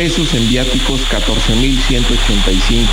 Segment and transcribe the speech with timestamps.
[0.00, 2.88] pesos en viáticos 14.185.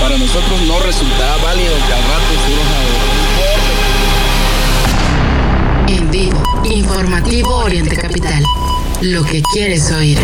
[0.00, 2.32] Para nosotros no resultaba válido que al rato
[5.88, 8.42] En vivo, informativo Oriente Capital.
[9.02, 10.18] Lo que quieres oír.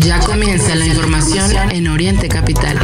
[0.00, 2.78] Ya comienza la información en Oriente Capital.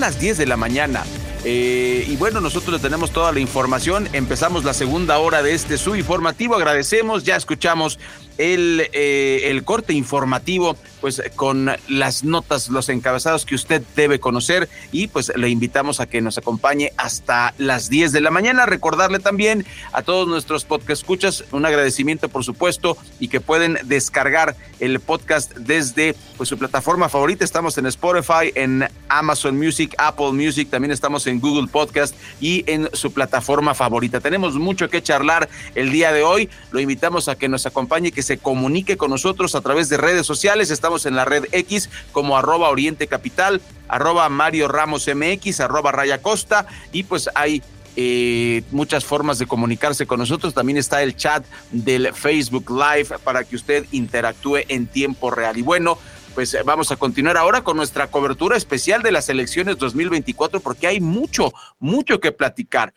[0.00, 1.04] Las 10 de la mañana.
[1.44, 4.08] Eh, y bueno, nosotros tenemos toda la información.
[4.12, 6.56] Empezamos la segunda hora de este su informativo.
[6.56, 7.98] Agradecemos, ya escuchamos
[8.38, 14.68] el, eh, el corte informativo, pues con las notas, los encabezados que usted debe conocer
[14.90, 18.66] y pues le invitamos a que nos acompañe hasta las 10 de la mañana.
[18.66, 24.56] Recordarle también a todos nuestros podcast escuchas un agradecimiento por supuesto y que pueden descargar
[24.80, 27.44] el podcast desde pues su plataforma favorita.
[27.44, 32.88] Estamos en Spotify, en Amazon Music, Apple Music, también estamos en Google Podcast y en
[32.92, 34.20] su plataforma favorita.
[34.20, 36.48] Tenemos mucho que charlar el día de hoy.
[36.70, 40.26] Lo invitamos a que nos acompañe, que se comunique con nosotros a través de redes
[40.26, 40.70] sociales.
[40.70, 46.20] Estamos en la red X como arroba Oriente Capital, arroba Mario Ramos MX, arroba Raya
[46.20, 47.62] Costa y pues hay
[47.96, 50.52] eh, muchas formas de comunicarse con nosotros.
[50.52, 55.56] También está el chat del Facebook Live para que usted interactúe en tiempo real.
[55.56, 55.96] Y bueno,
[56.34, 61.00] pues vamos a continuar ahora con nuestra cobertura especial de las elecciones 2024 porque hay
[61.00, 62.92] mucho, mucho que platicar.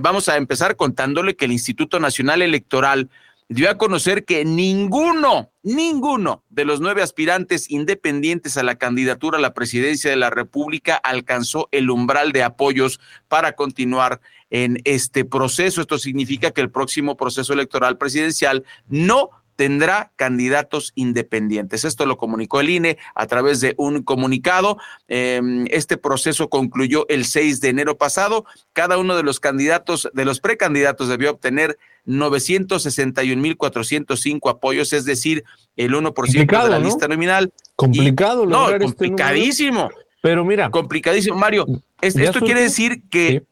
[0.00, 3.10] Vamos a empezar contándole que el Instituto Nacional Electoral
[3.54, 9.40] dio a conocer que ninguno, ninguno de los nueve aspirantes independientes a la candidatura a
[9.40, 15.80] la presidencia de la República alcanzó el umbral de apoyos para continuar en este proceso.
[15.80, 21.84] Esto significa que el próximo proceso electoral presidencial no tendrá candidatos independientes.
[21.84, 24.78] Esto lo comunicó el INE a través de un comunicado.
[25.06, 28.46] Em, este proceso concluyó el 6 de enero pasado.
[28.72, 35.44] Cada uno de los candidatos, de los precandidatos, debió obtener 961.405 apoyos, es decir,
[35.76, 37.52] el 1% de la lista nominal.
[37.76, 39.90] Complicado, No, este complicadísimo.
[40.22, 40.70] pero mira.
[40.70, 41.66] Complicadísimo, Mario.
[42.00, 43.42] esto quiere decir que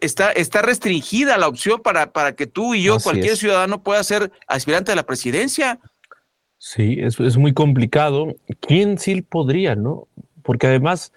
[0.00, 4.30] está, está restringida la opción para, para que tú y yo, cualquier ciudadano, pueda ser
[4.46, 5.80] aspirante a la presidencia.
[6.58, 8.34] Sí, es, es muy complicado.
[8.60, 10.06] ¿Quién sí podría, no?
[10.42, 11.12] Porque además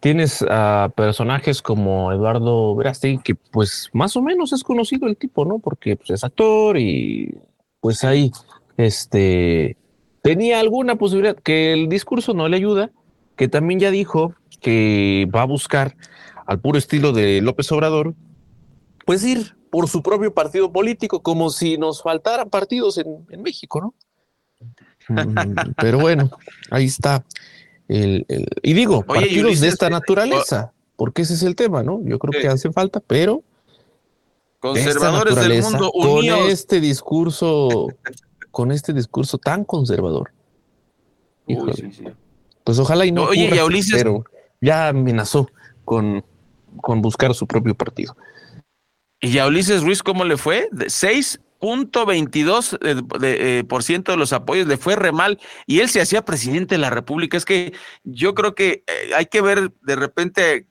[0.00, 5.44] tienes a personajes como Eduardo Verástegui, que pues más o menos es conocido el tipo,
[5.44, 5.58] ¿no?
[5.58, 7.34] Porque pues, es actor y
[7.80, 8.30] pues ahí
[8.76, 9.76] este
[10.22, 12.90] tenía alguna posibilidad que el discurso no le ayuda,
[13.36, 15.96] que también ya dijo que va a buscar
[16.46, 18.14] al puro estilo de López Obrador,
[19.04, 23.80] pues ir por su propio partido político, como si nos faltaran partidos en, en México,
[23.80, 23.94] ¿no?
[25.08, 26.30] Mm, pero bueno,
[26.70, 27.24] ahí está.
[27.88, 28.26] El,
[28.62, 32.00] y digo, partidos de esta naturaleza, porque ese es el tema, ¿no?
[32.04, 33.42] Yo creo que hace falta, pero
[34.58, 36.38] conservadores del mundo unidos.
[36.38, 37.88] con este discurso,
[38.50, 40.32] con este discurso tan conservador.
[42.64, 43.24] Pues ojalá y no.
[43.24, 44.24] Oye, ocurra, Ulises, pero
[44.60, 45.48] ya amenazó
[45.84, 46.24] con,
[46.80, 48.16] con buscar su propio partido.
[49.20, 50.68] ¿Y a Ulises Ruiz cómo le fue?
[50.88, 55.38] Seis punto veintidós eh, de, eh, por ciento de los apoyos le fue re mal
[55.66, 57.36] y él se hacía presidente de la República.
[57.36, 57.72] Es que
[58.04, 60.66] yo creo que eh, hay que ver de repente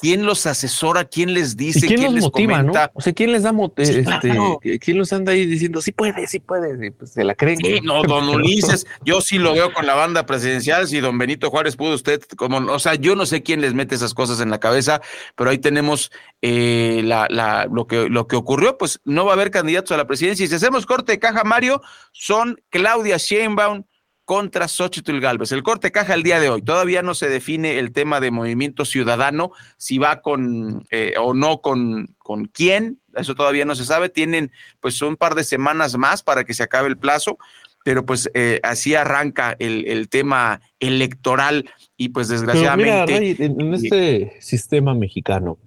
[0.00, 2.86] quién los asesora, quién les dice, quién, los les motiva, comenta?
[2.86, 2.92] ¿no?
[2.94, 6.90] O sea, quién les da este, quién los anda ahí diciendo sí puede, sí puede,
[6.92, 7.58] pues se la creen.
[7.58, 11.50] Sí, no, don Ulises, yo sí lo veo con la banda presidencial, si don Benito
[11.50, 14.50] Juárez pudo usted, como, o sea, yo no sé quién les mete esas cosas en
[14.50, 15.00] la cabeza,
[15.36, 16.10] pero ahí tenemos
[16.42, 19.96] eh, la, la, lo que lo que ocurrió, pues no va a haber candidatos a
[19.96, 20.44] la presidencia.
[20.44, 23.84] Y si hacemos corte de caja, Mario, son Claudia Sheinbaum,
[24.30, 25.50] contra Xochitl Galvez.
[25.50, 26.62] El corte caja el día de hoy.
[26.62, 31.60] Todavía no se define el tema de movimiento ciudadano, si va con eh, o no
[31.60, 34.08] con, con quién, eso todavía no se sabe.
[34.08, 37.38] Tienen pues un par de semanas más para que se acabe el plazo,
[37.84, 43.44] pero pues eh, así arranca el, el, tema electoral y pues desgraciadamente.
[43.44, 45.58] en este sistema mexicano,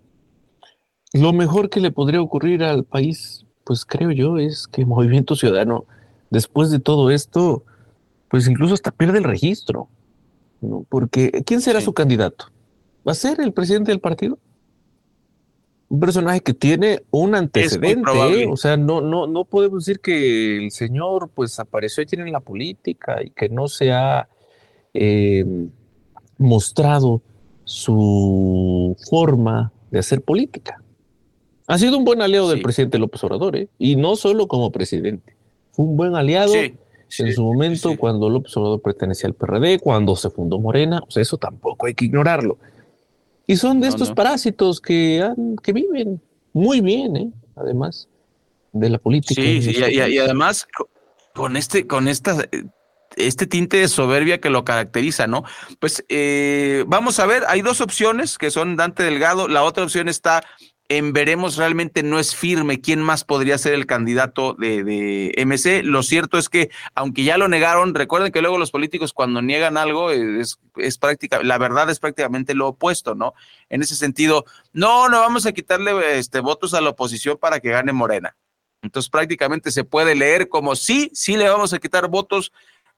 [1.12, 5.84] lo mejor que le podría ocurrir al país, pues creo yo, es que Movimiento Ciudadano,
[6.30, 7.66] después de todo esto,
[8.34, 9.90] pues incluso hasta pierde el registro,
[10.60, 10.88] ¿no?
[10.90, 12.48] Porque ¿quién será su candidato?
[13.08, 14.40] ¿Va a ser el presidente del partido?
[15.88, 18.48] Un personaje que tiene un antecedente, ¿eh?
[18.52, 22.40] o sea, no, no, no podemos decir que el señor pues apareció y tiene la
[22.40, 24.28] política y que no se ha
[24.96, 25.46] eh,
[26.40, 27.22] mostrado
[27.66, 30.82] su forma de hacer política.
[31.68, 33.70] Ha sido un buen aliado del presidente López Obrador, ¿eh?
[33.78, 35.36] y no solo como presidente,
[35.70, 36.52] fue un buen aliado.
[37.20, 41.38] En su momento, cuando López Obrador pertenecía al PRD, cuando se fundó Morena, pues eso
[41.38, 42.58] tampoco hay que ignorarlo.
[43.46, 45.30] Y son de estos parásitos que,
[45.62, 46.22] que viven
[46.54, 47.32] muy bien, ¿eh?
[47.56, 48.08] además
[48.72, 49.42] de la política.
[49.42, 50.68] Sí, y, además
[51.34, 52.48] con este, con esta,
[53.16, 55.44] este tinte de soberbia que lo caracteriza, ¿no?
[55.80, 60.10] Pues eh, vamos a ver, hay dos opciones que son Dante Delgado, la otra opción
[60.10, 60.44] está
[60.98, 65.84] en veremos realmente no es firme quién más podría ser el candidato de, MC.
[65.84, 69.78] Lo cierto es que, aunque ya lo negaron, recuerden que luego los políticos cuando niegan
[69.78, 73.34] algo es, es práctica, la verdad es prácticamente lo opuesto, ¿no?
[73.70, 77.70] En ese sentido, no, no vamos a quitarle este, votos a la oposición para que
[77.70, 78.36] gane Morena.
[78.82, 82.52] Entonces prácticamente se puede leer como sí, sí le vamos a quitar votos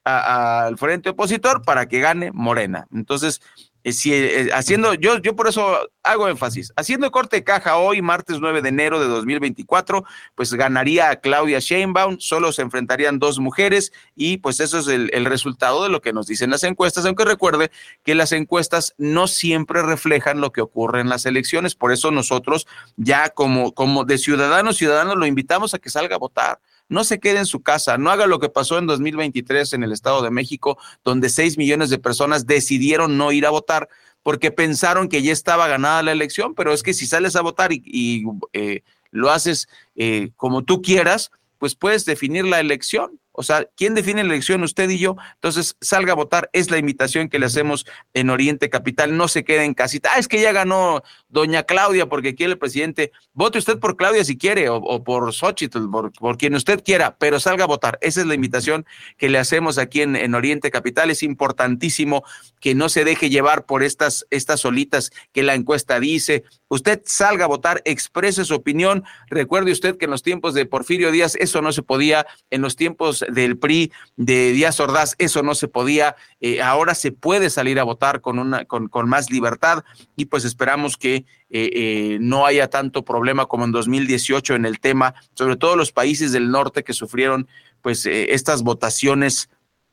[0.03, 2.88] al frente opositor para que gane Morena.
[2.94, 7.78] Entonces, eh, si, eh, haciendo, yo, yo por eso hago énfasis, haciendo corte de caja
[7.78, 10.04] hoy, martes 9 de enero de 2024,
[10.34, 15.10] pues ganaría a Claudia Sheinbaum, solo se enfrentarían dos mujeres y pues eso es el,
[15.14, 17.72] el, resultado de lo que nos dicen las encuestas, aunque recuerde
[18.04, 22.68] que las encuestas no siempre reflejan lo que ocurre en las elecciones, por eso nosotros
[22.98, 26.60] ya como, como de ciudadanos, ciudadanos lo invitamos a que salga a votar
[26.90, 29.92] no se quede en su casa, no haga lo que pasó en 2023 en el
[29.92, 33.90] Estado de México, donde 6 millones de personas decidieron no ir a votar
[34.26, 37.72] porque pensaron que ya estaba ganada la elección, pero es que si sales a votar
[37.72, 41.30] y, eh, lo haces eh, como tú quieras,
[41.60, 43.20] pues puedes definir la elección.
[43.32, 44.64] O sea, ¿quién define la elección?
[44.64, 45.16] Usted y yo.
[45.36, 46.50] Entonces, salga a votar.
[46.54, 49.16] Es la invitación que le hacemos en Oriente Capital.
[49.16, 50.10] No se quede en casita.
[50.14, 51.04] Ah, es que ya ganó
[51.36, 53.12] doña Claudia porque quiere el presidente.
[53.34, 57.66] Vote usted por Claudia si quiere o, por Xochitl, por, quien usted quiera, pero salga
[57.66, 58.00] a votar.
[58.02, 58.86] Esa es la invitación
[59.18, 61.12] que le hacemos aquí en, en Oriente Capital.
[61.12, 62.24] Es importantísimo
[62.62, 66.46] que no se deje llevar por estas, estas solitas que la encuesta dice.
[66.70, 69.04] Usted salga a votar, exprese su opinión.
[69.28, 72.26] Recuerde usted que en los tiempos de Porfirio Díaz eso no se podía.
[72.50, 76.16] En los tiempos del PRI de Díaz Ordaz, eso no se podía.
[76.40, 79.84] Eh, ahora se puede salir a votar con, una, con, con más libertad
[80.16, 84.80] y pues esperamos que eh, eh, no haya tanto problema como en 2018 en el
[84.80, 87.48] tema, sobre todo los países del norte que sufrieron
[87.81, 89.50] pues estas votaciones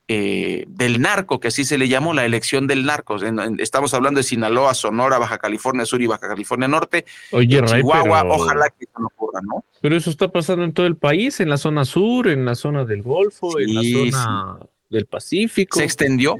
[0.08, 3.16] del narco, que así se le llamó la elección del narco.
[3.58, 7.06] estamos hablando de Sinaloa, Sonora, Baja California Sur y Baja California Norte.
[7.30, 9.64] Oye, Chihuahua, ojalá que eso no ocurra, ¿no?
[9.80, 12.84] Pero eso está pasando en todo el país, en la zona sur, en la zona
[12.84, 14.58] del Golfo, en la zona
[14.90, 15.78] del Pacífico.
[15.78, 16.38] ¿Se extendió?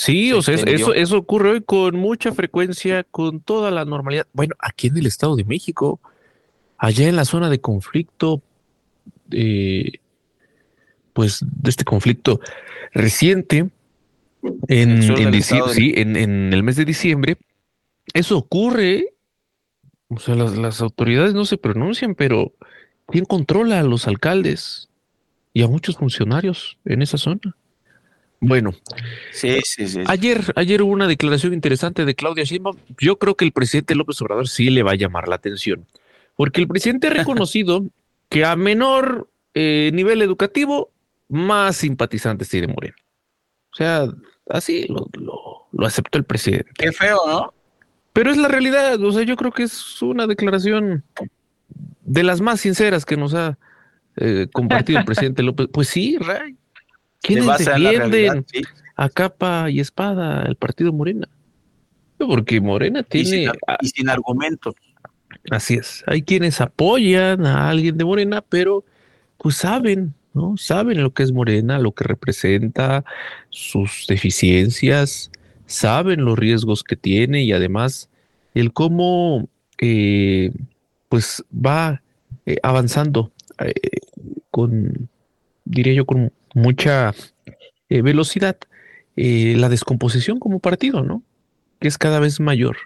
[0.00, 4.26] Sí, o sea, eso, eso ocurre hoy con mucha frecuencia, con toda la normalidad.
[4.32, 6.00] Bueno, aquí en el Estado de México,
[6.78, 8.40] allá en la zona de conflicto,
[9.30, 9.92] eh,
[11.12, 12.40] pues de este conflicto
[12.92, 13.68] reciente,
[14.68, 17.36] en, sí, en, en el mes de diciembre,
[18.14, 19.12] eso ocurre
[20.10, 22.52] o sea, las, autoridades no se pronuncian, pero
[23.06, 24.88] ¿quién controla a los alcaldes
[25.52, 27.56] y a muchos funcionarios en esa zona?
[28.40, 28.72] Bueno,
[29.32, 30.00] sí, sí, sí.
[30.06, 32.76] Ayer, ayer hubo una declaración interesante de Claudia Sheinbaum.
[32.98, 35.86] Yo creo que el presidente López Obrador sí le va a llamar la atención,
[36.36, 37.84] porque el presidente ha reconocido
[38.30, 40.90] que a menor eh, nivel educativo,
[41.28, 42.96] más simpatizantes tiene Moreno.
[43.72, 44.06] O sea,
[44.48, 45.06] así lo,
[45.72, 46.70] lo aceptó el presidente.
[46.74, 47.54] Qué feo, ¿no?
[48.12, 51.04] Pero es la realidad, o sea, yo creo que es una declaración
[52.02, 53.56] de las más sinceras que nos ha
[54.16, 55.68] eh, compartido el presidente López.
[55.72, 56.56] Pues sí, Ray.
[57.20, 58.46] ¿Quiénes defienden
[58.96, 61.28] a, capa y espada el partido Morena?
[62.18, 63.50] Porque Morena tiene...
[63.80, 64.74] Y sin, argumentos.
[65.50, 66.04] Así es.
[66.06, 68.84] Hay quienes apoyan a alguien de Morena, pero
[69.38, 70.56] pues saben, ¿no?
[70.56, 73.04] Saben lo que es Morena, lo que representa,
[73.48, 75.30] sus deficiencias,
[75.66, 78.10] saben los riesgos que tiene y además
[78.54, 79.48] el cómo
[79.78, 80.52] eh,
[81.08, 82.02] pues va
[82.44, 83.72] eh, avanzando eh,
[84.50, 85.08] con,
[85.64, 87.14] diría yo, con mucha
[87.88, 88.56] velocidad
[89.16, 91.22] la descomposición como partido, ¿no?
[91.78, 92.76] Que es cada vez mayor.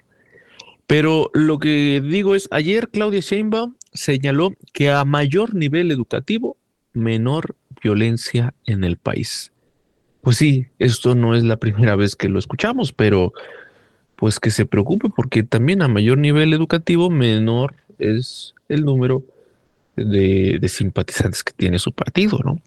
[0.87, 6.57] Pero lo que digo es, ayer Claudia Sheinbaum señaló que a mayor nivel educativo,
[6.93, 9.53] menor violencia en el país
[10.25, 13.35] pues sí, esto no es la primera vez que lo escuchamos, pero
[14.17, 19.23] pues que se preocupe porque también a mayor nivel educativo, menor es el número
[19.97, 22.59] de, simpatizantes que tiene su partido, ¿no?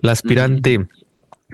[0.00, 0.86] La aspirante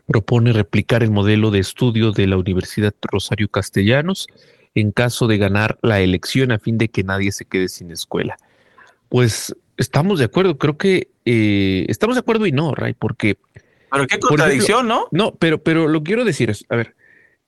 [0.07, 4.29] propone replicar el modelo de estudio de la Universidad Rosario Castellanos
[4.75, 8.37] en caso de ganar la elección a fin de que nadie se quede sin escuela.
[9.09, 13.39] Pues estamos de acuerdo, creo que eh, estamos de acuerdo y no, Ray, porque
[13.91, 15.07] pero qué contradicción, ¿no?
[15.11, 16.95] No, pero, pero lo que quiero decir es, a ver,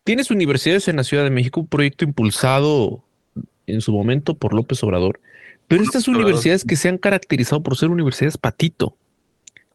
[0.04, 3.04] tienes universidades en la Ciudad de México, un proyecto impulsado
[3.66, 5.20] en su momento por López Obrador,
[5.66, 8.96] pero estas universidades que se han caracterizado por ser universidades patito.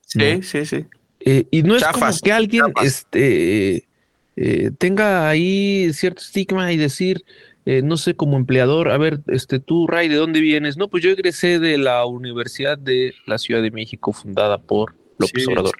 [0.02, 0.86] Sí, sí, sí.
[1.26, 3.88] Eh, y no es como que alguien este,
[4.36, 7.24] eh, tenga ahí cierto estigma y decir,
[7.66, 10.76] eh, no sé, como empleador, a ver, este, tú, Ray, ¿de dónde vienes?
[10.76, 15.48] No, pues yo egresé de la Universidad de la Ciudad de México, fundada por López
[15.48, 15.78] Obrador.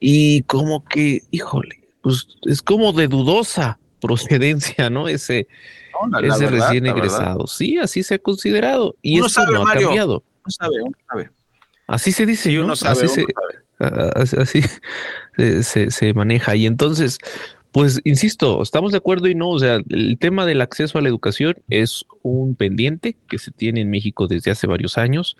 [0.00, 5.06] Y como que, híjole, pues es como de dudosa procedencia, ¿no?
[5.06, 5.46] Ese,
[6.24, 7.46] ese recién egresado.
[7.46, 8.96] Sí, así se ha considerado.
[9.00, 10.24] Y eso no ha cambiado.
[10.44, 11.30] Uno sabe, uno sabe.
[11.92, 12.58] Así se dice.
[12.58, 13.04] uno sabe,
[14.14, 14.62] así,
[15.62, 16.56] se, se, maneja.
[16.56, 17.18] Y entonces,
[17.70, 21.10] pues insisto, estamos de acuerdo y no, o sea, el tema del acceso a la
[21.10, 25.36] educación es un pendiente que se tiene en México desde hace varios años.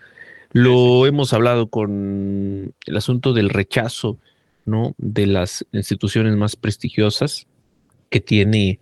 [0.51, 4.19] Lo hemos hablado con el asunto del rechazo,
[4.65, 4.93] ¿no?
[4.99, 7.47] De las instituciones más prestigiosas
[8.11, 8.79] que tiene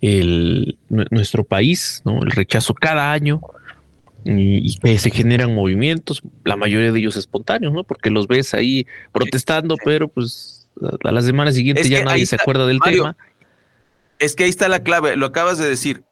[0.00, 2.22] el, nuestro país, ¿no?
[2.22, 3.42] El rechazo cada año
[4.24, 7.84] y, que se generan movimientos, la mayoría de ellos espontáneos, ¿no?
[7.84, 10.68] Porque los ves ahí protestando, pero pues
[11.04, 13.16] a la semana siguiente ya nadie se acuerda del tema.
[14.18, 16.04] Es que ahí está la clave, lo acabas de decir.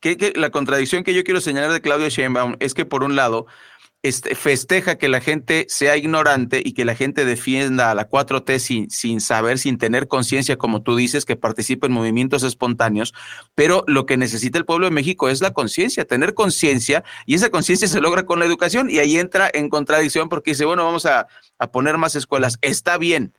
[0.00, 3.46] Que, la contradicción que yo quiero señalar de Claudio Sheinbaum es que por un lado
[4.06, 8.58] este, festeja que la gente sea ignorante y que la gente defienda a la 4T
[8.58, 13.14] sin, sin saber, sin tener conciencia, como tú dices, que participe en movimientos espontáneos,
[13.54, 17.50] pero lo que necesita el pueblo de México es la conciencia, tener conciencia, y esa
[17.50, 21.06] conciencia se logra con la educación, y ahí entra en contradicción porque dice, bueno, vamos
[21.06, 21.26] a,
[21.58, 23.32] a poner más escuelas, está bien,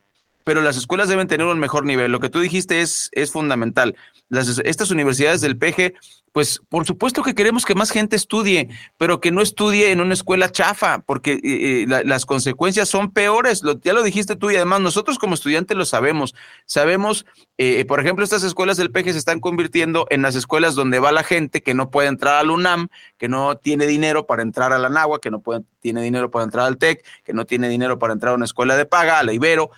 [0.48, 2.10] pero las escuelas deben tener un mejor nivel.
[2.10, 3.98] Lo que tú dijiste es, es fundamental.
[4.30, 5.96] Las, estas universidades del PG,
[6.32, 10.13] pues por supuesto que queremos que más gente estudie, pero que no estudie en una
[10.13, 13.62] escuela chafa, porque eh, eh, las consecuencias son peores.
[13.84, 16.34] ya lo dijiste tú y además nosotros como estudiantes lo sabemos.
[16.66, 17.25] Sabemos,
[17.58, 21.12] eh, por ejemplo, estas escuelas del PG se están convirtiendo en las escuelas donde va
[21.12, 22.88] la gente que no puede entrar al UNAM,
[23.18, 26.46] que no tiene dinero para entrar a la NAGUA, que no puede, tiene dinero para
[26.46, 29.24] entrar al TEC, que no tiene dinero para entrar a una escuela de paga, a
[29.24, 29.72] la Ibero.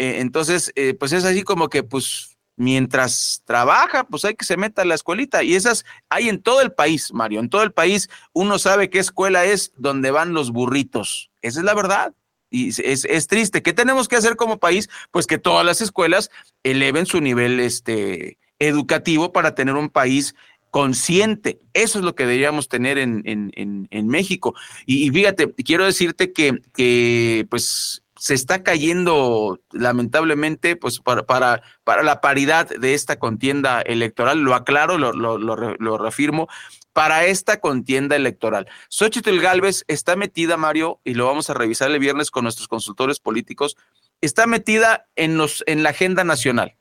[0.00, 4.56] Eh, entonces, eh, pues es así como que, pues, mientras trabaja, pues hay que se
[4.56, 5.42] meta a la escuelita.
[5.42, 7.38] Y esas hay en todo el país, Mario.
[7.40, 11.30] En todo el país uno sabe qué escuela es donde van los burritos.
[11.42, 12.14] Esa es la verdad.
[12.48, 13.62] Y es, es, triste.
[13.62, 14.88] ¿Qué tenemos que hacer como país?
[15.10, 16.30] Pues que todas las escuelas
[16.62, 20.34] eleven su nivel este, educativo para tener un país
[20.70, 21.60] consciente.
[21.74, 23.52] Eso es lo que deberíamos tener en, en,
[23.90, 24.54] en, México.
[24.86, 31.62] Y, y, fíjate, quiero decirte que, que pues se está cayendo lamentablemente pues para, para,
[31.84, 36.46] para, la paridad de esta contienda electoral, lo aclaro, lo, lo, lo, reafirmo,
[36.92, 38.68] para esta contienda electoral.
[38.90, 43.20] Xochitl Galvez está metida, Mario, y lo vamos a revisar el viernes con nuestros consultores
[43.20, 43.78] políticos,
[44.20, 46.76] está metida en, los, en la agenda nacional,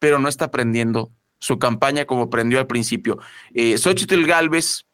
[0.00, 3.20] pero no está prendiendo su campaña como prendió al principio.
[3.54, 4.86] Eh, Xochitl Galvez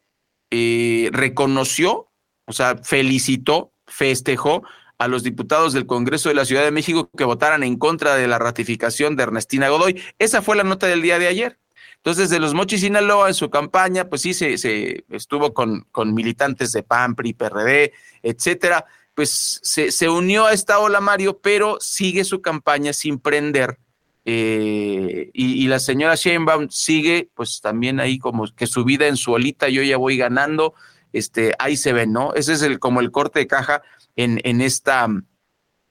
[0.51, 2.11] eh, reconoció,
[2.45, 4.63] o sea, felicitó, festejó
[5.05, 8.27] a los diputados del Congreso de la Ciudad de México que votaran en contra de
[8.27, 10.03] la ratificación de Ernestina Godoy.
[10.19, 11.59] Esa fue la nota del día de ayer.
[11.97, 16.73] Entonces, de los Mochis Sinaloa en su campaña, pues sí, se, estuvo con, con, militantes
[16.73, 17.93] de PAN, PRI, PRD,
[18.23, 18.87] etcétera.
[19.15, 23.79] Pues se, se, unió a esta ola, Mario, pero sigue su campaña sin prender.
[24.25, 29.19] Eh, y, y, la señora Sheinbaum sigue, pues también ahí como que su vida en
[29.19, 30.75] su olita, yo ya voy ganando,
[31.15, 32.35] este, ahí se ve, ¿no?
[32.35, 33.83] Ese es el, como el corte de caja
[34.17, 35.09] en, en esta...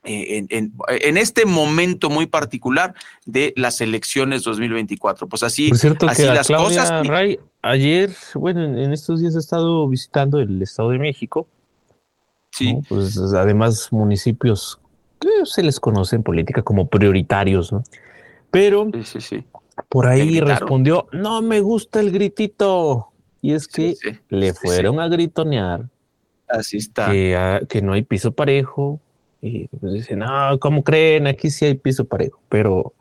[0.06, 2.94] Eh, en, en, este momento muy particular
[3.25, 5.30] de las elecciones 2024.
[5.30, 7.08] Pues así, así las cosas.
[7.08, 11.48] Ray, ayer, bueno, en, estos días he estado visitando el Estado de México.
[12.51, 12.77] Sí.
[12.89, 14.77] Pues además municipios
[15.22, 17.84] que se les conoce en política como prioritarios, ¿no?
[18.51, 19.46] Pero sí, sí,
[19.89, 23.12] por ahí respondió, no me gusta el gritito.
[23.43, 23.95] Y es que
[24.29, 25.89] le fueron a gritonear
[26.47, 27.09] Así está.
[27.09, 29.01] Ah, que, no hay piso parejo.
[29.41, 31.27] Y pues dicen, no, ¿cómo creen?
[31.27, 32.39] Aquí sí hay piso parejo.
[32.47, 32.93] Pero.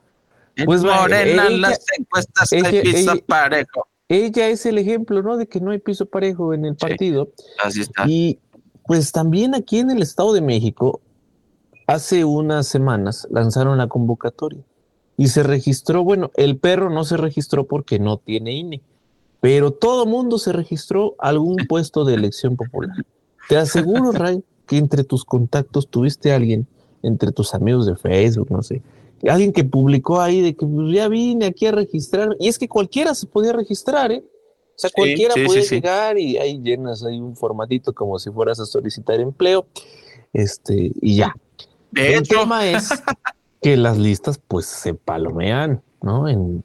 [0.65, 3.87] Pues Morena, las encuestas hay piso parejo.
[4.09, 5.37] Ella es el ejemplo, ¿no?
[5.37, 7.31] De que no hay piso parejo en el partido.
[7.63, 8.05] así está.
[8.09, 8.39] Y
[8.85, 11.01] pues también aquí en el Estado de México,
[11.87, 14.63] hace unas semanas lanzaron la convocatoria
[15.17, 18.83] y se registró, bueno, el perro no se registró porque no tiene INE,
[19.43, 22.95] pero todo mundo se registró a algún puesto de elección popular.
[23.49, 26.69] Te aseguro, Ray, que entre tus contactos tuviste a alguien,
[27.03, 28.83] entre tus amigos de Facebook, no sé,
[29.29, 32.37] alguien que publicó ahí de que pues, ya vine aquí a registrar.
[32.39, 34.23] Y es que cualquiera se podía registrar, ¿eh?
[34.25, 38.65] O sea, cualquiera puede llegar y ahí llenas ahí un formatito como si fueras a
[38.65, 39.67] solicitar empleo.
[40.33, 41.35] Este, y ya.
[41.97, 42.91] El tema es
[43.61, 46.29] que las listas pues se palomean, ¿no?
[46.29, 46.63] En,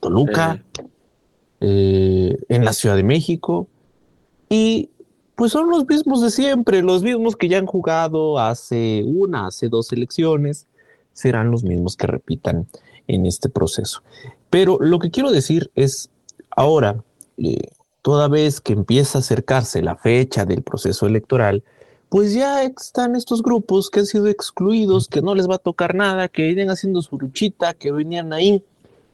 [0.00, 0.84] Toluca, eh,
[1.66, 3.68] en la Ciudad de México.
[4.48, 4.90] Y
[5.34, 9.68] pues son los mismos de siempre, los mismos que ya han jugado hace una, hace
[9.68, 10.66] dos elecciones,
[11.12, 12.66] serán los mismos que repitan
[13.06, 14.02] en este proceso.
[14.50, 16.10] Pero lo que quiero decir es,
[16.50, 17.02] ahora,
[17.36, 17.70] eh,
[18.02, 21.64] toda vez que empieza a acercarse la fecha del proceso electoral,
[22.08, 25.96] pues ya están estos grupos que han sido excluidos, que no les va a tocar
[25.96, 28.62] nada, que vienen haciendo su luchita, que venían ahí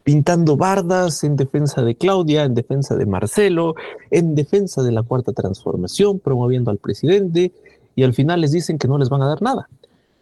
[0.03, 3.75] pintando bardas en defensa de Claudia, en defensa de Marcelo,
[4.11, 7.53] en defensa de la cuarta transformación, promoviendo al presidente,
[7.95, 9.69] y al final les dicen que no les van a dar nada.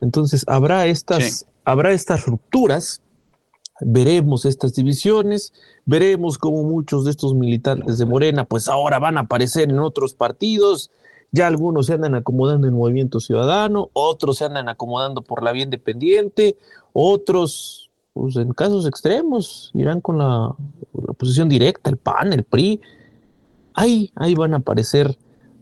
[0.00, 3.02] Entonces habrá estas, habrá estas rupturas,
[3.80, 5.52] veremos estas divisiones,
[5.84, 10.14] veremos cómo muchos de estos militantes de Morena, pues ahora van a aparecer en otros
[10.14, 10.90] partidos,
[11.30, 15.64] ya algunos se andan acomodando en Movimiento Ciudadano, otros se andan acomodando por la vía
[15.64, 16.56] independiente,
[16.92, 17.87] otros,
[18.18, 20.54] pues en casos extremos, irán con la,
[21.16, 22.80] posición directa, el PAN, el PRI.
[23.74, 25.16] Ahí, ahí van a aparecer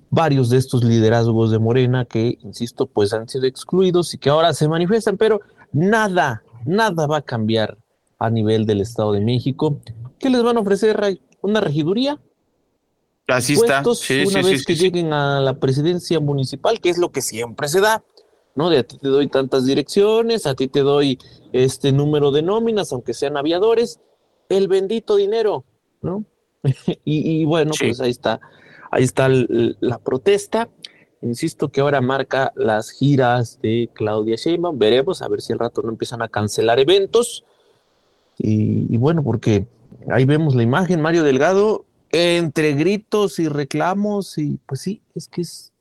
[0.09, 4.55] varios de estos liderazgos de Morena que, insisto, pues han sido excluidos y que ahora
[4.55, 7.77] se manifiestan, pero nada, nada va a cambiar
[8.19, 9.79] a nivel del Estado de México.
[10.19, 11.21] ¿Qué les van a ofrecer?
[11.43, 12.19] ¿Una regiduría?
[13.29, 13.83] Así está.
[13.83, 18.03] una vez que lleguen a la presidencia municipal, que es lo que siempre se da,
[18.57, 18.71] ¿no?
[18.71, 21.19] De a ti te doy tantas direcciones, a ti te doy
[21.53, 24.01] este número de nóminas, aunque sean aviadores,
[24.49, 25.65] el bendito dinero,
[26.03, 26.25] ¿no?
[27.05, 28.41] y, bueno, pues ahí está,
[28.91, 30.69] ahí está la protesta.
[31.23, 34.79] Insisto que ahora marca las giras de Claudia Sheinbaum.
[34.79, 37.45] Veremos a ver si al rato no empiezan a cancelar eventos.
[38.39, 39.67] Y, y bueno, porque
[40.11, 45.43] ahí vemos la imagen, Mario Delgado entre gritos y reclamos y pues sí, es que
[45.43, 45.73] es,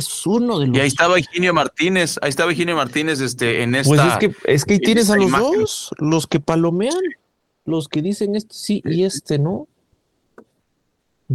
[0.00, 0.76] es uno de los...
[0.76, 3.94] Y ahí estaba Eugenio Martínez, ahí estaba Eugenio Martínez este, en esta...
[3.94, 7.00] Pues es que, es que ahí tienes a los dos, los que palomean,
[7.64, 9.68] los que dicen este sí y este no.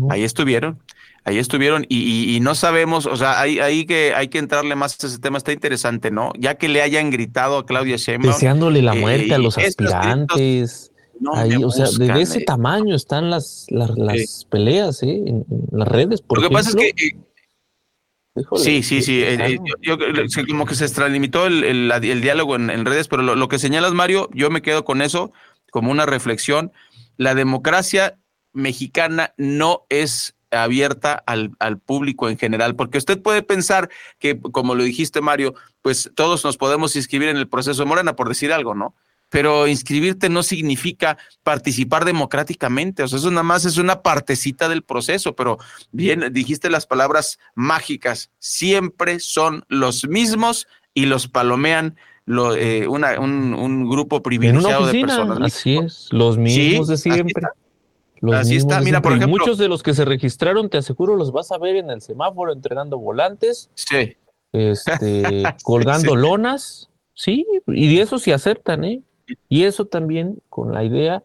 [0.10, 0.80] Ahí estuvieron,
[1.24, 5.20] ahí estuvieron y, no sabemos, o sea, hay, que, hay que entrarle más a ese
[5.20, 6.34] tema, está interesante, ¿no?
[6.38, 8.34] Ya que le hayan gritado a Claudia Sheinbaum.
[8.34, 10.92] Deseándole la muerte a eh, los aspirantes
[11.34, 12.46] Ahí, o sea, de ese eh.
[12.46, 15.24] tamaño están las, las, peleas ¿eh?
[15.26, 16.22] en, las redes.
[16.22, 17.18] Por Lo que pasa es que.
[18.36, 19.24] Eh, sí, sí, sí.
[19.82, 19.98] yo,
[20.48, 24.50] como que se extralimitó el, el, diálogo en, redes, pero lo, que señalas, Mario, yo
[24.50, 25.32] me quedo con eso
[25.72, 26.74] como una reflexión.
[27.18, 28.18] La democracia
[28.52, 34.76] mexicana no es abierta al, al, público en general, porque usted puede pensar que, como
[34.76, 38.52] lo dijiste, Mario, pues todos nos podemos inscribir en el proceso de Morena, por decir
[38.52, 38.96] algo, ¿no?
[39.30, 44.84] Pero inscribirte no significa participar democráticamente, o sea, eso nada más es una partecita del
[44.84, 45.58] proceso, pero
[45.92, 53.20] bien, dijiste las palabras mágicas, siempre son los mismos y los palomean lo, eh, una,
[53.20, 55.40] un, grupo privilegiado de personas.
[55.42, 57.48] Así es, los mismos de siempre.
[58.34, 59.38] así está, mira, por ejemplo.
[59.38, 62.52] Muchos de los que se registraron, te aseguro, los vas a ver en el semáforo
[62.52, 63.70] entregando volantes.
[63.76, 64.16] Sí.
[64.52, 69.04] Este, colgando lonas, sí, y de eso sí aceptan, ¿eh?
[69.50, 71.24] Y eso también con la idea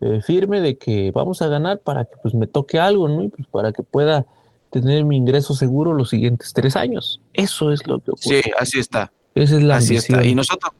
[0.00, 3.22] eh, firme de que vamos a ganar para que pues me toque algo, ¿no?
[3.22, 4.26] Y pues para que pueda
[4.70, 7.20] tener mi ingreso seguro los siguientes tres años.
[7.32, 8.42] Eso es lo que ocurre.
[8.42, 9.12] Sí, así está.
[9.34, 10.24] Esa es la así está.
[10.24, 10.72] Y nosotros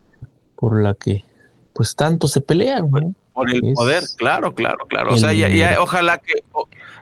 [0.54, 1.24] por la que
[1.72, 3.14] pues tanto se pelean, ¿no?
[3.32, 5.12] Por el poder, claro, claro, claro.
[5.12, 6.42] O sea, ya, ojalá que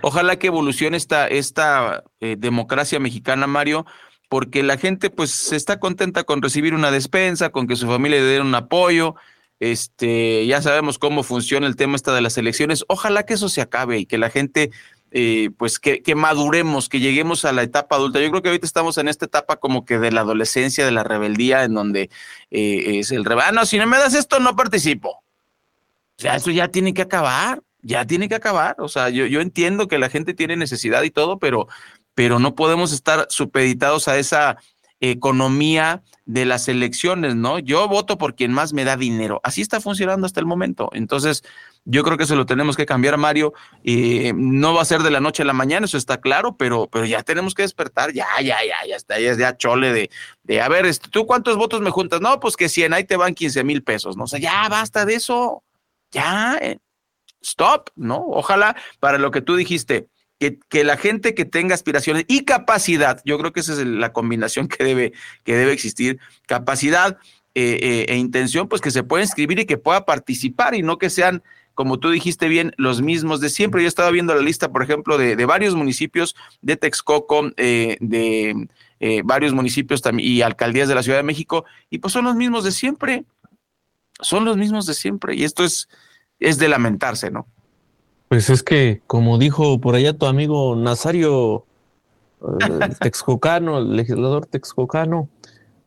[0.02, 3.86] ojalá que evolucione esta esta eh, democracia mexicana, Mario,
[4.28, 8.24] porque la gente pues está contenta con recibir una despensa, con que su familia le
[8.24, 9.14] dé un apoyo,
[9.60, 12.84] este, ya sabemos cómo funciona el tema esta de las elecciones.
[12.88, 14.70] Ojalá que eso se acabe y que la gente,
[15.10, 18.20] eh, pues, que, maduremos, que lleguemos a la etapa adulta.
[18.20, 21.04] Yo creo que ahorita estamos en esta etapa como que de la adolescencia, de la
[21.04, 22.10] rebeldía, en donde
[22.50, 23.60] eh, es el rebano.
[23.60, 25.22] Ah, si no me das esto, no participo.
[26.16, 28.76] O sea, eso ya tiene que acabar, ya tiene que acabar.
[28.78, 31.68] O sea, yo, yo entiendo que la gente tiene necesidad y todo, pero,
[32.14, 34.58] pero no podemos estar supeditados a esa
[35.00, 37.58] economía de las elecciones, ¿no?
[37.58, 39.40] Yo voto por quien más me da dinero.
[39.44, 40.88] Así está funcionando hasta el momento.
[40.92, 41.42] Entonces,
[41.84, 43.52] yo creo que eso lo tenemos que cambiar, Mario.
[43.84, 46.88] Eh, no va a ser de la noche a la mañana, eso está claro, pero,
[46.90, 48.12] pero ya tenemos que despertar.
[48.12, 50.10] Ya, ya, ya, ya está, ya ya chole de,
[50.44, 52.20] de a ver, este, ¿tú cuántos votos me juntas?
[52.20, 54.24] No, pues que 100, ahí te van 15 mil pesos, ¿no?
[54.24, 55.62] O sea, ya basta de eso.
[56.10, 56.78] Ya, eh,
[57.42, 58.24] stop, ¿no?
[58.28, 60.08] Ojalá para lo que tú dijiste,
[60.52, 64.68] que, la gente que tenga aspiraciones y capacidad, yo creo que esa es la combinación
[64.68, 65.12] que debe,
[65.44, 67.18] que debe existir, capacidad
[67.54, 70.98] eh, eh, e intención, pues que se pueda inscribir y que pueda participar y no
[70.98, 71.42] que sean,
[71.74, 73.82] como tú dijiste bien, los mismos de siempre.
[73.82, 78.68] Yo estaba viendo la lista, por ejemplo, de, varios municipios de Texcoco, eh, de
[79.24, 82.72] varios municipios y alcaldías de la Ciudad de México, y pues son los mismos de
[82.72, 83.24] siempre,
[84.20, 85.88] son los mismos de siempre, y esto es,
[86.40, 87.46] es de lamentarse, ¿no?
[88.34, 91.64] Pues es que, como dijo por allá tu amigo Nazario
[92.42, 95.28] eh, Texcocano, el legislador Texcocano,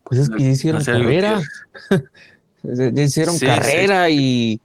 [0.06, 1.42] pues es que hicieron carrera.
[2.96, 4.62] Hicieron carrera y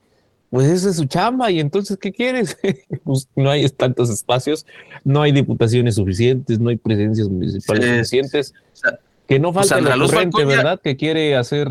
[0.49, 1.51] pues esa es su chamba.
[1.51, 2.57] Y entonces, ¿qué quieres?
[3.03, 4.65] pues no hay tantos espacios,
[5.03, 8.53] no hay diputaciones suficientes, no hay presencias municipales suficientes.
[9.27, 10.79] que no falta la corriente, ¿verdad?
[10.81, 11.67] Que quiere hacer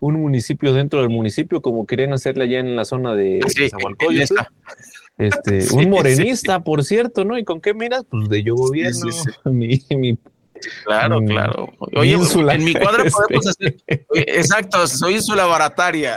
[0.00, 3.68] un municipio dentro del municipio, como querían hacerle allá en la zona de sí,
[5.18, 7.38] Este, un morenista, por cierto, ¿no?
[7.38, 8.04] ¿Y con qué miras?
[8.08, 9.06] Pues de yo gobierno,
[9.44, 10.18] mi, mi
[10.84, 11.72] Claro, mm, claro.
[11.94, 13.76] Oye, en mi cuadro podemos hacer.
[14.14, 16.16] Exacto, soy insula barataria.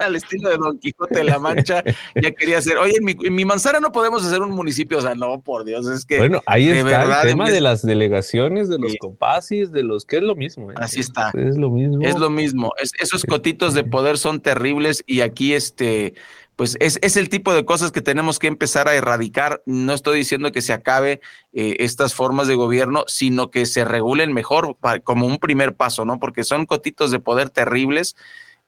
[0.00, 1.82] Al estilo de Don Quijote de la Mancha.
[2.14, 2.78] Ya quería hacer.
[2.78, 4.98] Oye, en mi, en mi, manzana no podemos hacer un municipio.
[4.98, 6.18] O sea, no, por Dios, es que.
[6.18, 10.22] Bueno, ahí está el tema de las delegaciones, de los compasis, de los que es
[10.22, 10.70] lo mismo.
[10.70, 10.74] ¿eh?
[10.76, 11.30] Así está.
[11.34, 12.06] Es lo mismo.
[12.06, 12.72] Es lo mismo.
[12.78, 16.14] esos cotitos de poder son terribles y aquí, este
[16.56, 19.62] pues es, es, el tipo de cosas que tenemos que empezar a erradicar.
[19.66, 21.20] No estoy diciendo que se acabe
[21.52, 26.18] eh, estas formas de gobierno, sino que se regulen mejor como un primer paso, ¿no?
[26.18, 28.16] Porque son cotitos de poder terribles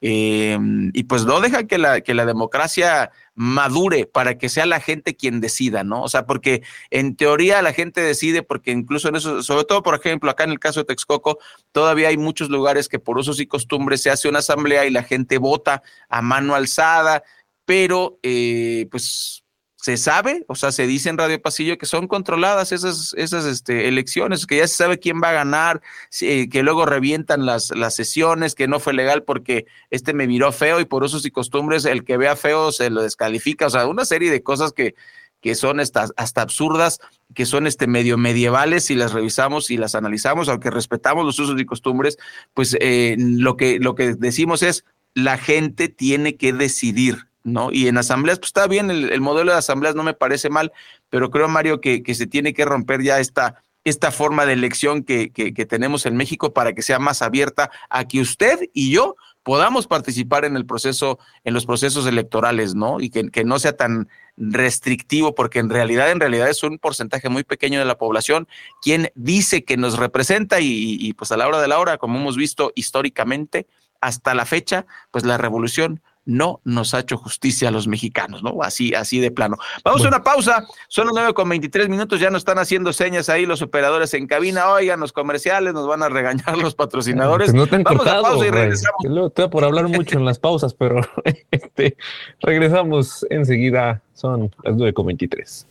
[0.00, 0.56] eh,
[0.92, 5.16] y pues no deja que la, que la democracia madure para que sea la gente
[5.16, 6.02] quien decida, ¿no?
[6.02, 9.94] O sea, porque en teoría la gente decide, porque incluso en eso, sobre todo, por
[9.96, 11.38] ejemplo, acá en el caso de Texcoco,
[11.72, 15.02] todavía hay muchos lugares que por usos y costumbres se hace una asamblea y la
[15.02, 17.24] gente vota a mano alzada
[17.68, 19.44] pero eh, pues
[19.76, 23.88] se sabe, o sea, se dice en Radio Pasillo que son controladas esas, esas este,
[23.88, 28.54] elecciones, que ya se sabe quién va a ganar, que luego revientan las, las sesiones,
[28.54, 32.04] que no fue legal porque este me miró feo y por usos y costumbres el
[32.04, 34.94] que vea feo se lo descalifica, o sea, una serie de cosas que,
[35.42, 37.00] que son hasta, hasta absurdas,
[37.34, 41.60] que son este medio medievales, si las revisamos y las analizamos, aunque respetamos los usos
[41.60, 42.16] y costumbres,
[42.54, 47.70] pues eh, lo, que, lo que decimos es, la gente tiene que decidir, ¿no?
[47.72, 50.72] Y en asambleas, pues está bien, el, modelo de asambleas no me parece mal,
[51.10, 55.02] pero creo, Mario, que, que se tiene que romper ya esta, esta forma de elección
[55.02, 59.16] que, que, tenemos en México para que sea más abierta a que usted y yo
[59.42, 63.00] podamos participar en el proceso, en los procesos electorales, ¿no?
[63.00, 67.28] Y que, que no sea tan restrictivo, porque en realidad, en realidad es un porcentaje
[67.28, 68.46] muy pequeño de la población
[68.82, 72.18] quien dice que nos representa y, y pues a la hora de la hora, como
[72.18, 73.66] hemos visto históricamente,
[74.00, 78.62] hasta la fecha, pues la revolución no nos ha hecho justicia a los mexicanos, ¿no?
[78.62, 79.56] Así, así de plano.
[79.82, 83.30] Vamos a una pausa, son las 9 con 23 minutos, ya nos están haciendo señas
[83.30, 87.54] ahí los operadores en cabina, oigan, los comerciales, nos van a regañar los patrocinadores.
[87.54, 89.32] no te han Vamos a pausa y regresamos.
[89.34, 91.00] Te por hablar mucho en las pausas, pero
[91.50, 91.96] este,
[92.40, 95.66] regresamos enseguida, son las 9 con 23.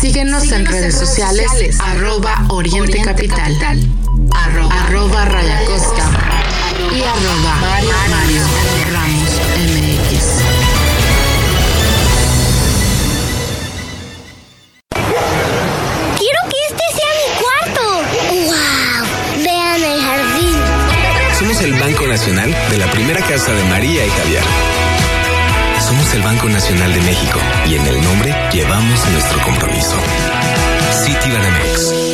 [0.00, 3.56] Síguenos, en redes sociales, arroba Oriente, Capital,
[4.34, 5.60] arroba, arroba Raya
[6.92, 7.54] y arroba
[8.08, 8.42] Mario,
[8.92, 10.24] Ramos MX.
[16.18, 17.82] Quiero que este sea mi cuarto.
[18.46, 19.44] ¡Wow!
[19.44, 20.56] Vean el jardín.
[21.38, 24.42] Somos el Banco Nacional de la primera casa de María y Javier.
[25.86, 29.96] Somos el Banco Nacional de México y en el nombre llevamos nuestro compromiso.
[31.04, 32.05] Citibanamex.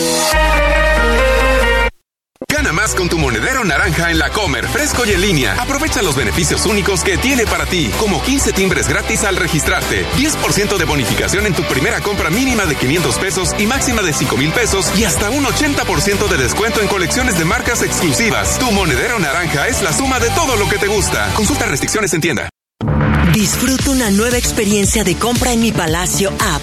[2.62, 5.60] Gana más con tu monedero naranja en la Comer, fresco y en línea.
[5.60, 10.76] Aprovecha los beneficios únicos que tiene para ti, como 15 timbres gratis al registrarte, 10%
[10.76, 14.52] de bonificación en tu primera compra mínima de 500 pesos y máxima de 5 mil
[14.52, 18.60] pesos y hasta un 80% de descuento en colecciones de marcas exclusivas.
[18.60, 21.34] Tu monedero naranja es la suma de todo lo que te gusta.
[21.34, 22.51] Consulta restricciones en tienda.
[23.30, 26.62] Disfruta una nueva experiencia de compra en mi Palacio App.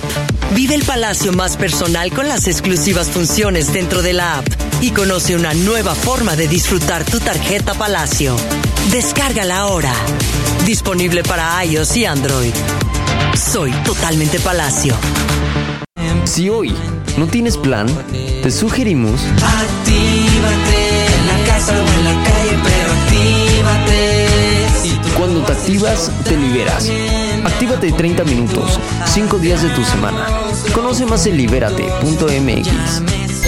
[0.53, 4.47] Vive el Palacio más personal con las exclusivas funciones dentro de la app
[4.81, 8.35] y conoce una nueva forma de disfrutar tu tarjeta Palacio.
[8.91, 9.93] Descárgala ahora.
[10.65, 12.53] Disponible para iOS y Android.
[13.35, 14.93] Soy totalmente Palacio.
[16.25, 16.75] Si hoy
[17.17, 17.87] no tienes plan,
[18.43, 19.21] te sugerimos...
[19.23, 22.28] Actívate en la casa o en la calle,
[25.69, 26.89] activas, te liberas.
[27.45, 30.25] Actívate 30 minutos, 5 días de tu semana.
[30.73, 32.69] Conoce más en libérate.mx.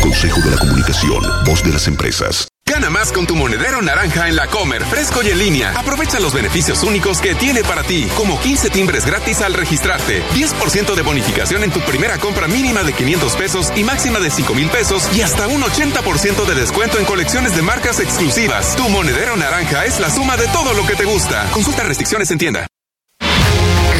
[0.01, 2.50] Consejo de la Comunicación, voz de las empresas.
[2.91, 5.71] Más con tu monedero naranja en la Comer, fresco y en línea.
[5.77, 10.93] Aprovecha los beneficios únicos que tiene para ti, como 15 timbres gratis al registrarte, 10%
[10.93, 14.69] de bonificación en tu primera compra mínima de 500 pesos y máxima de 5 mil
[14.69, 18.75] pesos y hasta un 80% de descuento en colecciones de marcas exclusivas.
[18.75, 21.49] Tu monedero naranja es la suma de todo lo que te gusta.
[21.51, 22.67] Consulta restricciones en tienda.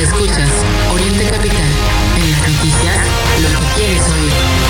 [0.02, 0.52] Escuchas
[0.94, 1.72] Oriente Capital.
[2.18, 3.08] En las noticias,
[3.42, 4.61] lo que quieres oír.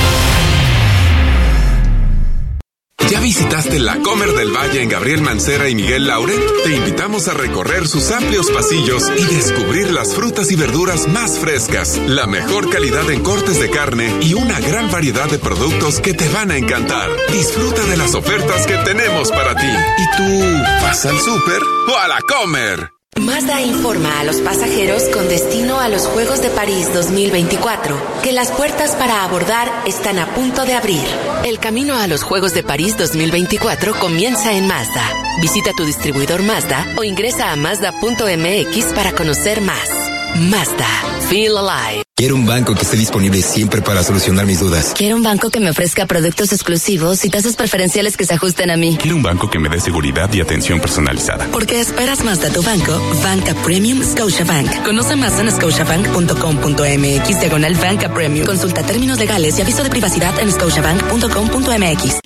[3.11, 6.33] ¿Ya visitaste la Comer del Valle en Gabriel Mancera y Miguel Laure?
[6.63, 11.97] Te invitamos a recorrer sus amplios pasillos y descubrir las frutas y verduras más frescas,
[12.07, 16.29] la mejor calidad en cortes de carne y una gran variedad de productos que te
[16.29, 17.09] van a encantar.
[17.33, 19.67] Disfruta de las ofertas que tenemos para ti.
[19.67, 23.00] ¿Y tú ¿Vas al súper o a la comer?
[23.19, 28.51] Mazda informa a los pasajeros con destino a los Juegos de París 2024 que las
[28.51, 31.03] puertas para abordar están a punto de abrir.
[31.43, 35.03] El camino a los Juegos de París 2024 comienza en Mazda.
[35.41, 40.10] Visita tu distribuidor Mazda o ingresa a mazda.mx para conocer más.
[40.35, 40.87] Mazda.
[41.29, 42.03] Feel alive.
[42.15, 44.93] Quiero un banco que esté disponible siempre para solucionar mis dudas.
[44.95, 48.77] Quiero un banco que me ofrezca productos exclusivos y tasas preferenciales que se ajusten a
[48.77, 48.95] mí.
[49.01, 51.47] Quiero un banco que me dé seguridad y atención personalizada.
[51.51, 54.83] Porque esperas más de tu banco, Banca Premium Scotiabank.
[54.83, 58.45] Conoce más en scotiabank.com.mx diagonal Banca Premium.
[58.45, 62.19] Consulta términos legales y aviso de privacidad en scotiabank.com.mx.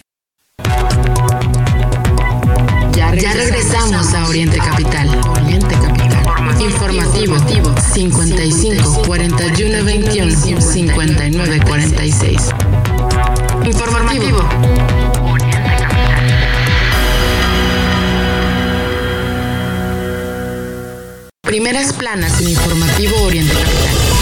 [2.98, 5.08] Ya regresamos a Oriente Capital.
[5.08, 5.25] Oriente Capital.
[6.66, 12.42] Informativo 55 41 21 59 46.
[13.66, 14.40] Informativo.
[21.44, 24.15] Primeras planas en Informativo Oriente Capital.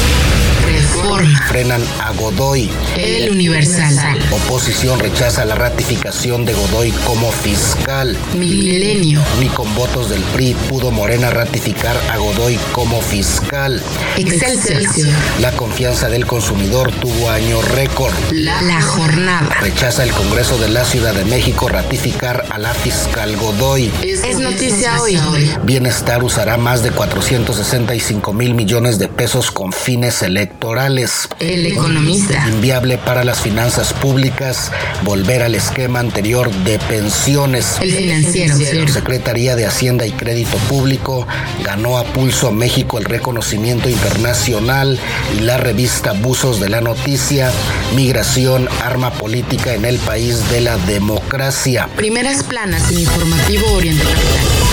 [1.04, 1.38] Reforma.
[1.50, 2.70] Frenan a Godoy.
[2.98, 4.20] El Universal.
[4.32, 8.18] Oposición rechaza la ratificación de Godoy como fiscal.
[8.38, 9.22] Milenio.
[9.42, 13.82] Ni con votos del PRI pudo Morena ratificar a Godoy como fiscal.
[14.18, 15.10] Excelsior.
[15.42, 18.14] La confianza del consumidor tuvo año récord.
[18.32, 19.50] La, jornada.
[19.60, 23.92] Rechaza el Congreso de la Ciudad de México ratificar a la fiscal Godoy.
[24.02, 25.20] Es, noticia hoy.
[25.64, 30.93] Bienestar usará más de 465 mil millones de pesos con fines electorales.
[31.40, 32.48] El economista.
[32.48, 34.72] Inviable para las finanzas públicas
[35.04, 37.78] volver al esquema anterior de pensiones.
[37.82, 38.88] El financiero.
[38.88, 41.28] Secretaría de Hacienda y Crédito Público
[41.64, 45.00] ganó a pulso México el reconocimiento internacional
[45.36, 47.52] y la revista Buzos de la Noticia,
[47.96, 51.90] Migración, Arma Política en el país de la democracia.
[51.96, 54.73] Primeras planas en Informativo Oriente Capital.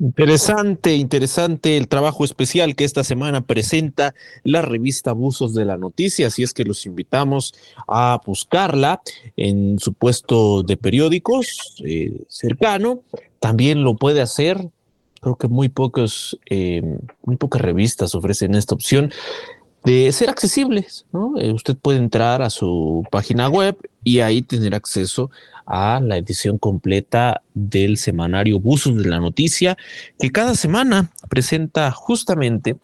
[0.00, 6.28] Interesante, interesante el trabajo especial que esta semana presenta la revista Buzos de la Noticia,
[6.28, 7.52] así es que los invitamos
[7.86, 9.02] a buscarla
[9.36, 13.02] en su puesto de periódicos eh, cercano.
[13.40, 14.70] También lo puede hacer,
[15.20, 16.82] creo que muy pocos, eh,
[17.22, 19.12] muy pocas revistas ofrecen esta opción
[19.84, 21.34] de ser accesibles, ¿no?
[21.38, 25.30] Eh, usted puede entrar a su página web y ahí tener acceso
[25.70, 29.78] a la edición completa del semanario Buzos de la Noticia,
[30.18, 32.76] que cada semana presenta justamente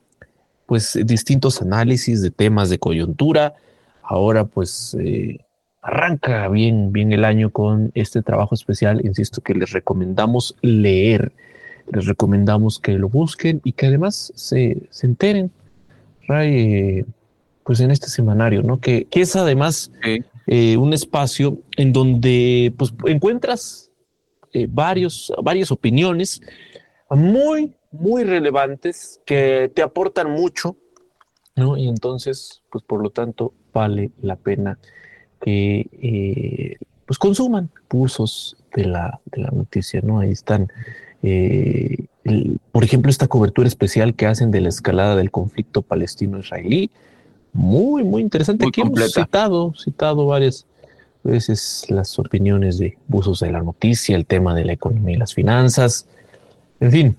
[0.66, 3.54] pues distintos análisis de temas de coyuntura.
[4.02, 5.40] Ahora pues eh,
[5.82, 11.32] arranca bien, bien el año con este trabajo especial, insisto que les recomendamos leer,
[11.92, 15.50] les recomendamos que lo busquen y que además se, se enteren,
[16.28, 17.04] Ray, eh,
[17.64, 18.78] pues en este semanario, ¿no?
[18.78, 19.90] Que, que es además
[20.46, 23.90] eh, un espacio en donde pues, encuentras
[24.52, 26.40] eh, varios, varias opiniones
[27.10, 30.76] muy, muy relevantes que te aportan mucho,
[31.56, 31.76] ¿no?
[31.76, 34.78] Y entonces, pues por lo tanto, vale la pena
[35.40, 40.20] que eh, pues consuman cursos de la, de la noticia, ¿no?
[40.20, 40.70] Ahí están.
[42.70, 46.90] por ejemplo, esta cobertura especial que hacen de la escalada del conflicto palestino-israelí,
[47.56, 48.66] muy, muy interesante.
[48.66, 50.66] Aquí hemos citado, citado varias
[51.24, 55.34] veces las opiniones de buzos de la noticia, el tema de la economía y las
[55.34, 56.06] finanzas.
[56.80, 57.16] En fin,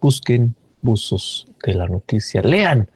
[0.00, 2.88] busquen buzos de la noticia, lean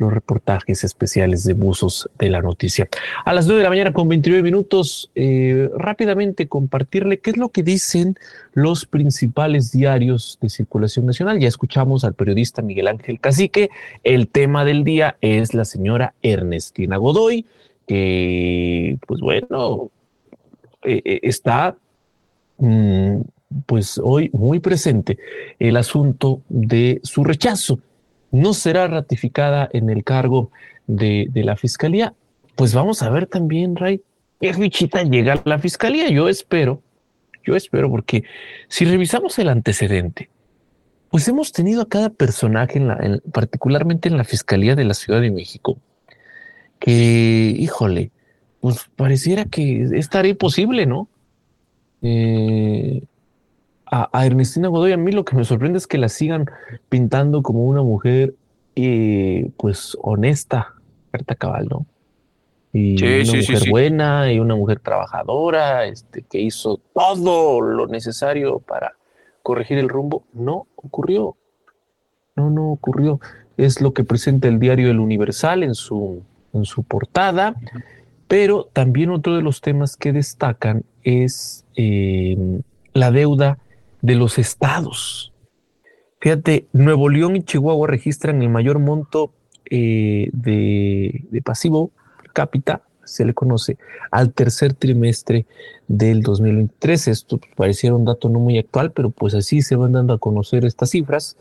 [0.00, 2.88] los reportajes especiales de buzos de la noticia.
[3.24, 7.50] A las 9 de la mañana con 29 minutos, eh, rápidamente compartirle qué es lo
[7.50, 8.16] que dicen
[8.54, 11.38] los principales diarios de circulación nacional.
[11.38, 13.70] Ya escuchamos al periodista Miguel Ángel Cacique.
[14.02, 17.44] El tema del día es la señora Ernestina Godoy,
[17.86, 19.90] que, pues bueno,
[20.82, 21.76] eh, eh, está...
[22.58, 23.20] Mm,
[23.66, 25.18] pues hoy muy presente
[25.58, 27.80] el asunto de su rechazo
[28.30, 30.50] no será ratificada en el cargo
[30.86, 32.14] de, la fiscalía.
[32.56, 34.02] Pues vamos a ver también, Ray,
[34.40, 36.08] qué fichita llega a la fiscalía.
[36.10, 36.82] Yo espero,
[37.44, 38.24] yo espero, porque
[38.68, 40.30] si revisamos el antecedente,
[41.10, 45.20] pues hemos tenido a cada personaje, en la, particularmente en la Fiscalía de la Ciudad
[45.20, 45.76] de México,
[46.78, 48.12] que, híjole,
[48.60, 51.08] pues pareciera que estaría imposible, ¿no?
[52.02, 53.02] Eh,
[53.90, 56.46] a, Ernestina Godoy, a mí lo que me sorprende es que la sigan
[56.88, 58.34] pintando como una mujer,
[58.76, 60.74] eh, pues, honesta,
[61.10, 61.86] carta cabal, ¿no?
[62.72, 68.94] Y una mujer buena y una mujer trabajadora, este, que hizo todo lo necesario para
[69.42, 70.22] corregir el rumbo.
[70.32, 71.36] No ocurrió.
[72.36, 73.18] No, no ocurrió.
[73.56, 76.22] Es lo que presenta el diario El Universal en su,
[76.52, 77.56] en su portada.
[78.28, 82.36] Pero también otro de los temas que destacan es eh,
[82.92, 83.58] la deuda
[84.02, 85.32] de los estados.
[86.20, 89.32] Fíjate, Nuevo León y Chihuahua registran el mayor monto
[89.70, 91.90] eh, de, de pasivo
[92.22, 93.78] per cápita, se le conoce,
[94.10, 95.46] al tercer trimestre
[95.88, 97.08] del 2023.
[97.08, 100.64] Esto pareciera un dato no muy actual, pero pues así se van dando a conocer
[100.64, 101.36] estas cifras.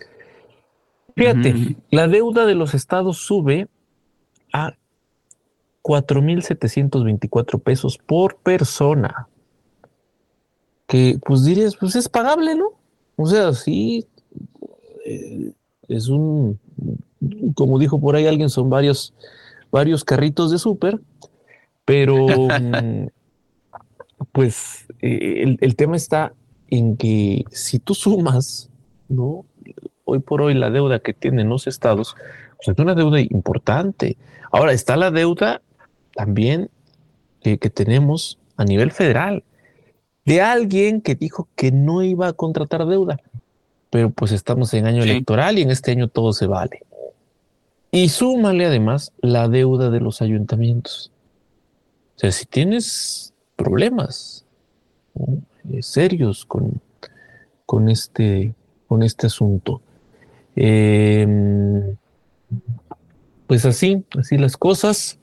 [1.16, 3.68] Fíjate, la deuda de los estados sube
[4.54, 4.76] a
[5.84, 9.28] 4.724 pesos por persona.
[10.90, 12.72] Que pues dirías, pues es pagable, ¿no?
[13.16, 14.08] O sea, sí,
[15.06, 15.54] eh,
[15.88, 16.60] es un,
[17.54, 19.14] como dijo por ahí alguien, son varios,
[19.72, 21.00] varios carritos de súper,
[21.86, 23.08] pero mm,
[24.32, 26.34] pues eh, el, el tema está
[26.70, 28.70] en que si tú sumas,
[29.08, 29.46] ¿no?
[30.06, 32.16] Hoy por hoy la deuda que tienen los estados,
[32.58, 34.18] pues es una deuda importante.
[34.52, 35.62] Ahora está la deuda
[36.16, 36.70] también
[37.42, 39.44] que, que tenemos a nivel federal
[40.26, 43.20] de alguien que dijo que no iba a contratar deuda,
[43.90, 46.84] pero pues estamos en año electoral y en este año todo se vale.
[47.92, 51.12] Y súmale además la deuda de los ayuntamientos.
[52.16, 54.46] O sea, si tienes problemas
[55.16, 55.42] ¿no?
[55.72, 56.80] eh, serios con,
[57.66, 58.54] con, este,
[58.88, 59.82] con este asunto,
[60.56, 61.96] eh,
[63.48, 65.18] pues así, así las cosas,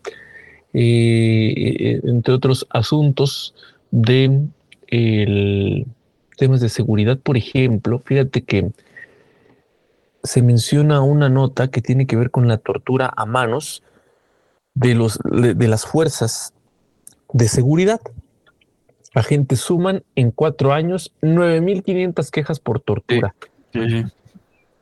[0.72, 3.54] eh, entre otros asuntos
[3.92, 4.48] de
[4.88, 5.86] el,
[6.36, 8.70] temas de seguridad, por ejemplo, fíjate que
[10.22, 13.82] se menciona una nota que tiene que ver con la tortura a manos
[14.74, 16.52] de, los, de, de las fuerzas
[17.32, 18.00] de seguridad.
[19.14, 23.34] Agentes suman en cuatro años 9.500 quejas por tortura.
[23.72, 24.04] Sí, sí.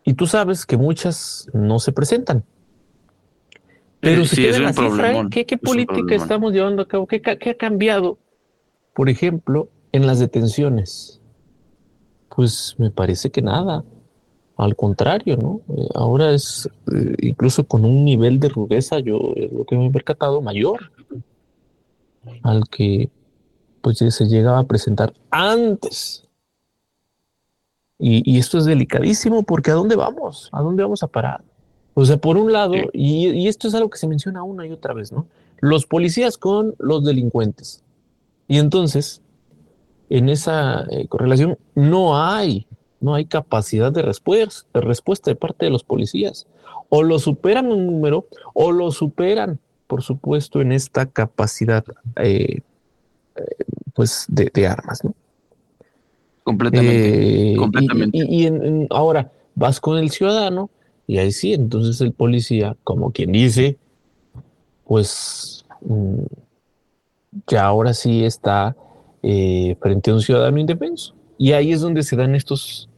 [0.05, 2.45] Y tú sabes que muchas no se presentan.
[4.01, 5.27] Pero Sí, si te es un la cifra, ¿eh?
[5.31, 7.07] ¿qué, qué es un política estamos llevando a cabo?
[7.07, 8.19] ¿Qué, ca- qué ha cambiado?
[8.93, 11.21] Por ejemplo, en las detenciones.
[12.35, 13.85] Pues me parece que nada.
[14.57, 15.61] Al contrario, ¿no?
[15.77, 19.91] Eh, ahora es eh, incluso con un nivel de rudeza, yo lo que me he
[19.91, 20.91] percatado, mayor
[22.43, 23.09] al que
[23.83, 26.27] pues se llegaba a presentar antes.
[27.99, 30.49] Y, y esto es delicadísimo porque ¿a dónde vamos?
[30.53, 31.45] ¿A dónde vamos a parar?
[31.95, 34.73] O sea, por un lado, y, y esto es algo que se menciona una y
[34.73, 35.27] otra vez, ¿no?
[35.61, 37.85] Los policías con los delincuentes.
[38.49, 39.23] Y entonces,
[40.11, 42.67] en esa eh, correlación no hay,
[43.01, 46.47] no hay capacidad de respuesta, de respuesta de parte de los policías.
[46.89, 51.85] O lo superan en número o lo superan, por supuesto, en esta capacidad
[52.17, 52.61] eh,
[53.37, 53.43] eh,
[53.95, 55.15] pues de, de armas, ¿no?
[56.45, 57.53] Completamente.
[57.53, 58.19] Y- completamente.
[58.19, 60.71] Y, y en- en- ahora vas con el ciudadano
[61.07, 63.79] y ahí sí, entonces el policía, como quien dice,
[64.87, 66.23] pues mm,
[67.49, 68.77] ya ahora sí está
[69.25, 71.15] eh, frente a un ciudadano indefenso.
[71.39, 72.89] Y ahí es donde se dan estos,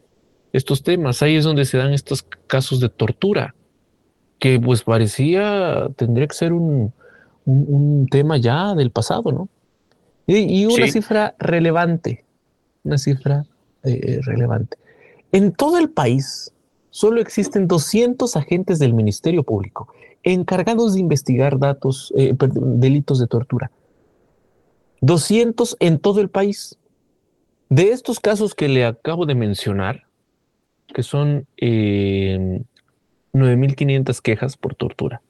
[0.52, 3.54] estos temas, ahí es donde se dan estos casos de tortura,
[4.38, 6.92] que pues parecía, tendría que ser un,
[7.46, 9.48] un- un tema ya del pasado, ¿no?
[10.26, 10.92] Y, y una Sí.
[10.92, 12.24] cifra relevante,
[12.84, 13.46] una cifra
[13.84, 14.76] eh, relevante.
[15.32, 16.52] En todo el país
[16.90, 19.88] solo existen 200 agentes del Ministerio Público
[20.24, 23.70] encargados de investigar datos, eh, perdón, delitos de tortura.
[25.00, 26.78] 200 en todo el país.
[27.68, 30.04] De estos casos que le acabo de mencionar,
[30.94, 32.62] que son eh,
[33.32, 35.20] 9.500 quejas por tortura,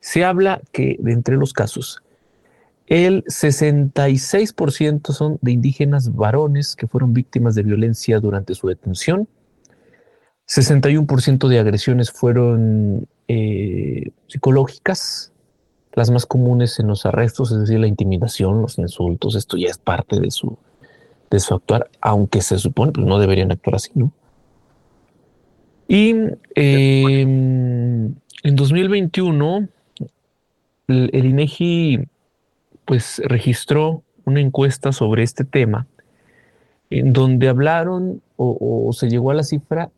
[0.00, 2.02] se habla que de entre los casos,
[2.86, 9.26] el 66% son de indígenas varones que fueron víctimas de violencia durante su detención.
[10.46, 15.32] 61% de agresiones fueron eh, psicológicas,
[15.96, 19.78] las más comunes en los arrestos, es decir, la intimidación, los insultos, esto ya es
[19.78, 20.56] parte de su,
[21.30, 24.12] de su actuar, aunque se supone que no deberían actuar así, ¿no?
[25.88, 26.14] Y
[26.54, 29.68] eh, en 2021,
[30.88, 32.06] el, el INEGI
[32.84, 35.86] pues registró una encuesta sobre este tema
[36.90, 39.90] en donde hablaron o, o se llegó a la cifra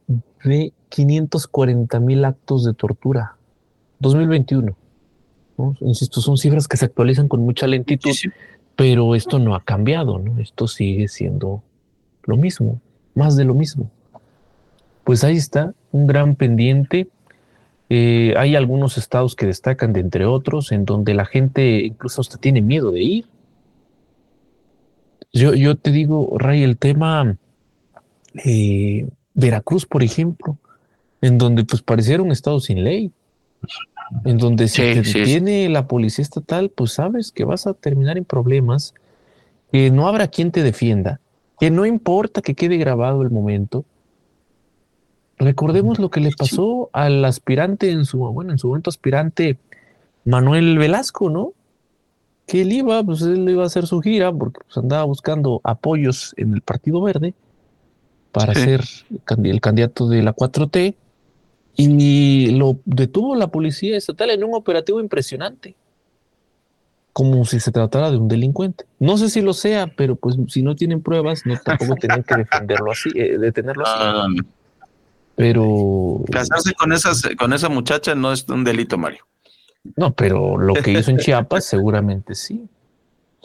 [0.44, 3.34] de 540 mil actos de tortura.
[3.99, 4.76] 2021.
[5.59, 5.76] ¿No?
[5.80, 8.14] Insisto, son cifras que se actualizan con mucha lentitud,
[8.76, 10.40] pero esto no ha cambiado, ¿no?
[10.40, 11.62] Esto sigue siendo
[12.22, 12.80] lo mismo,
[13.14, 13.90] más de lo mismo.
[15.04, 17.09] Pues ahí está, un gran pendiente.
[17.90, 22.36] Eh, hay algunos estados que destacan de entre otros, en donde la gente incluso hasta
[22.36, 23.26] tiene miedo de ir.
[25.32, 27.36] Yo, yo te digo, Ray, el tema
[28.44, 30.59] eh, Veracruz, por ejemplo,
[31.20, 33.12] en donde pues pareciera un estado sin ley,
[34.24, 35.18] en donde si Sí, te sí, sí.
[35.20, 38.94] detiene la policía estatal, pues sabes que vas a terminar en problemas,
[39.72, 41.20] que no habrá quien te defienda,
[41.61, 43.84] que no importa que quede grabado el momento.
[45.38, 49.59] Recordemos lo que le pasó al aspirante en su, bueno, en su momento aspirante
[50.24, 51.52] Manuel Velasco, ¿no?
[52.46, 56.34] Que él iba, pues él iba a hacer su gira porque pues, andaba buscando apoyos
[56.38, 57.34] en el Partido Verde
[58.32, 58.82] para ser
[59.44, 60.94] el candidato de la 4T
[61.80, 65.76] y lo detuvo la policía estatal en un operativo impresionante
[67.18, 68.84] como si se tratara de un delincuente.
[69.00, 72.36] No sé si lo sea, pero pues si no tienen pruebas, no tampoco tienen que
[72.36, 74.40] defenderlo así, eh, detenerlo así.
[75.34, 79.26] Pero casarse con esas con esa muchacha no es un delito, Mario.
[79.96, 82.68] No, pero lo que hizo en Chiapas seguramente sí.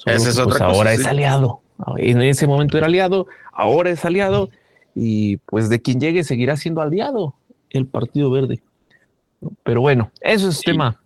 [0.06, 1.62] es pues, ahora es aliado.
[1.98, 4.52] En ese momento era aliado, ahora es aliado
[4.94, 7.34] y pues de quien llegue seguirá siendo aliado
[7.74, 8.62] el Partido Verde.
[9.64, 11.02] Pero bueno, eso es tema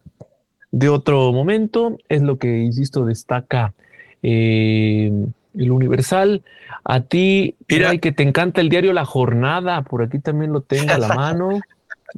[0.71, 1.97] de otro momento.
[2.07, 3.73] Es lo que, insisto, destaca
[4.21, 5.11] eh,
[5.57, 6.43] el Universal.
[6.83, 7.97] A ti, Mira.
[7.97, 11.59] que te encanta el diario La Jornada, por aquí también lo tengo a la mano.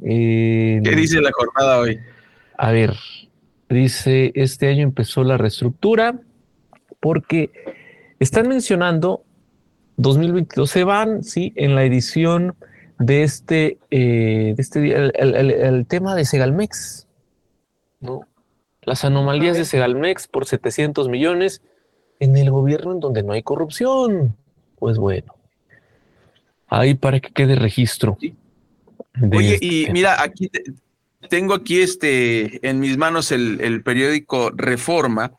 [0.02, 1.98] Eh, ¿Qué dice la jornada hoy?
[2.56, 2.94] A ver,
[3.68, 6.20] dice, este año empezó la reestructura
[7.00, 7.50] porque
[8.18, 9.24] están mencionando
[9.96, 12.54] 2022, se van, sí, en la edición
[13.00, 17.08] de este, eh, de este el, tema de Segalmex,
[18.00, 18.28] ¿no?
[18.82, 21.62] las anomalías de Segalmex por 700 millones
[22.18, 24.36] en el gobierno en donde no hay corrupción.
[24.78, 25.34] Pues bueno,
[26.68, 28.18] ahí para que quede registro.
[29.32, 30.50] Oye, y mira, aquí
[31.30, 35.32] tengo aquí este en mis manos el, el periódico Reforma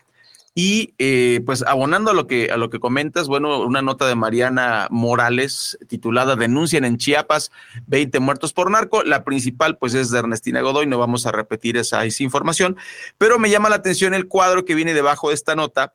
[0.53, 4.15] y eh, pues abonando a lo que a lo que comentas, bueno, una nota de
[4.15, 7.51] Mariana Morales titulada Denuncian en Chiapas
[7.87, 9.03] 20 muertos por narco.
[9.03, 12.75] La principal pues es de Ernestina Godoy, no vamos a repetir esa, información,
[13.17, 15.93] pero me llama la atención el cuadro que viene debajo de esta nota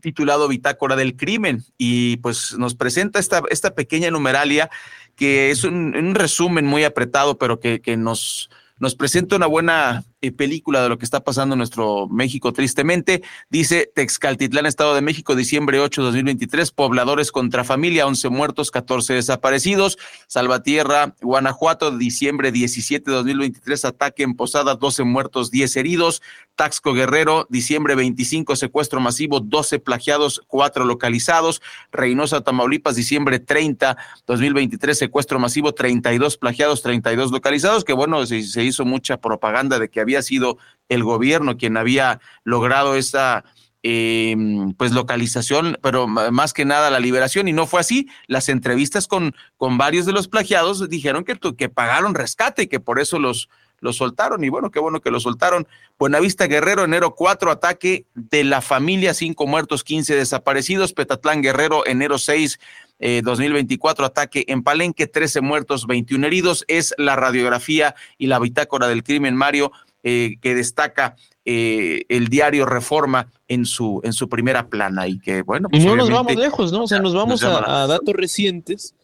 [0.00, 4.70] titulado Bitácora del Crimen y pues nos presenta esta, esta pequeña numeralia
[5.14, 10.04] que es un, un resumen muy apretado, pero que, que nos, nos presenta una buena
[10.22, 13.22] eh, película de lo que está pasando en nuestro México, tristemente.
[13.50, 19.98] Dice Texcaltitlán, Estado de México, diciembre 8, 2023, pobladores contra familia, 11 muertos, 14 desaparecidos.
[20.26, 26.22] Salvatierra, Guanajuato, diciembre 17, 2023, ataque en Posada, 12 muertos, 10 heridos.
[26.54, 31.60] Taxco Guerrero, diciembre 25, secuestro masivo, 12 plagiados, 4 localizados.
[31.92, 38.64] Reynosa, Tamaulipas, diciembre 30, 2023, secuestro masivo, 32 plagiados, 32 localizados, que bueno, se, se
[38.64, 43.44] hizo mucha propaganda de que había sido el gobierno quien había logrado esa
[43.82, 48.08] em, pues localización, pero más que nada la liberación, y no fue así.
[48.26, 52.80] Las entrevistas con, con varios de los plagiados dijeron que, que pagaron rescate y que
[52.80, 53.48] por eso los,
[53.80, 55.66] los soltaron, y bueno, qué bueno que los soltaron.
[55.98, 60.92] Buenavista Guerrero, enero 4, ataque de la familia, 5 muertos, 15 desaparecidos.
[60.92, 62.58] Petatlán Guerrero, enero 6,
[62.98, 66.64] 2024, eh, ataque en Palenque, 13 muertos, 21 heridos.
[66.68, 69.72] Es la radiografía y la bitácora del crimen, Mario,
[70.08, 75.42] eh, que destaca eh, el diario Reforma en su, en su primera plana y que,
[75.42, 75.68] bueno.
[75.68, 76.84] Pues no nos vamos lejos, ¿no?
[76.84, 78.94] O sea, nos vamos a, datos recientes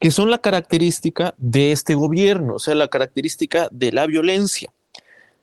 [0.00, 4.72] que son la característica de este gobierno, o sea, la característica de la violencia.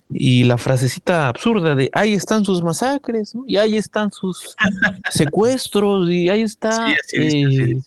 [0.10, 4.56] Y la frasecita absurda de ahí están sus masacres, y ahí están sus
[5.12, 7.80] secuestros, y ahí está eh,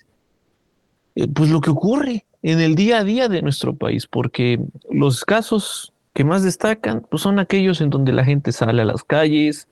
[1.34, 5.92] pues lo que ocurre en el día a día de nuestro país, porque los casos
[6.14, 9.68] que más destacan pues son aquellos en donde la gente sale a las calles,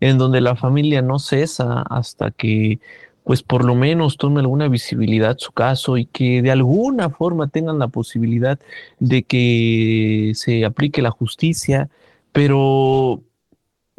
[0.00, 2.80] en donde la familia no cesa hasta que
[3.24, 7.78] pues por lo menos tome alguna visibilidad su caso y que de alguna forma tengan
[7.78, 8.58] la posibilidad
[9.00, 11.88] de que se aplique la justicia,
[12.32, 13.22] pero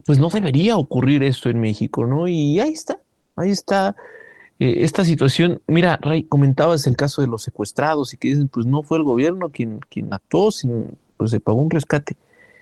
[0.05, 2.27] pues no debería ocurrir esto en México, ¿no?
[2.27, 2.99] Y ahí está,
[3.36, 3.95] ahí está
[4.59, 5.61] eh, esta situación.
[5.67, 9.03] Mira, Ray, comentabas el caso de los secuestrados y que dicen, pues no fue el
[9.03, 10.86] gobierno quien, quien actuó, sino
[11.18, 12.16] pues se pagó un rescate.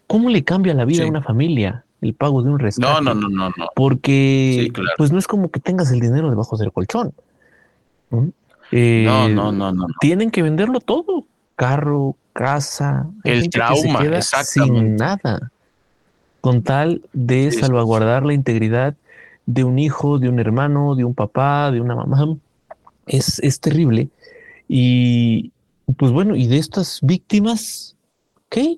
[0.08, 2.92] ¿Cómo le cambia la vida a una familia el pago de un rescate?
[2.92, 3.50] No, no, no, no.
[3.58, 3.70] no.
[3.76, 7.14] Porque pues no es como que tengas el dinero debajo del colchón.
[8.72, 11.26] Eh, no, no, no, no, Tienen que venderlo todo.
[11.56, 13.08] Carro, casa.
[13.24, 15.52] El trauma, Sin nada.
[16.42, 18.96] Con tal de salvaguardar la integridad
[19.46, 22.36] de un hijo, de un hermano, de un papá, de una mamá.
[23.06, 24.10] Es, es terrible.
[24.68, 25.52] Y
[25.98, 27.96] pues bueno, y de estas víctimas,
[28.54, 28.78] ¿Qué?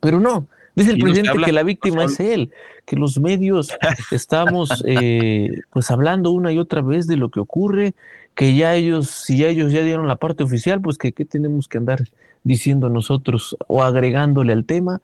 [0.00, 2.52] Pero no, dice el presidente que la víctima es él,
[2.84, 3.74] que los medios
[4.10, 7.94] estamos eh, pues hablando una y otra vez de lo que ocurre,
[8.34, 11.68] que ya ellos, si ya ellos ya dieron la parte oficial, pues que qué tenemos
[11.68, 12.04] que andar
[12.44, 15.00] diciendo nosotros o agregándole al tema,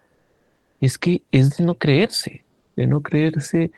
[0.83, 2.45] es que es de no creerse,
[2.77, 3.71] de no creerse,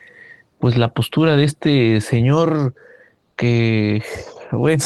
[0.59, 2.75] pues la postura de este señor
[3.37, 4.03] que
[4.51, 4.83] bueno,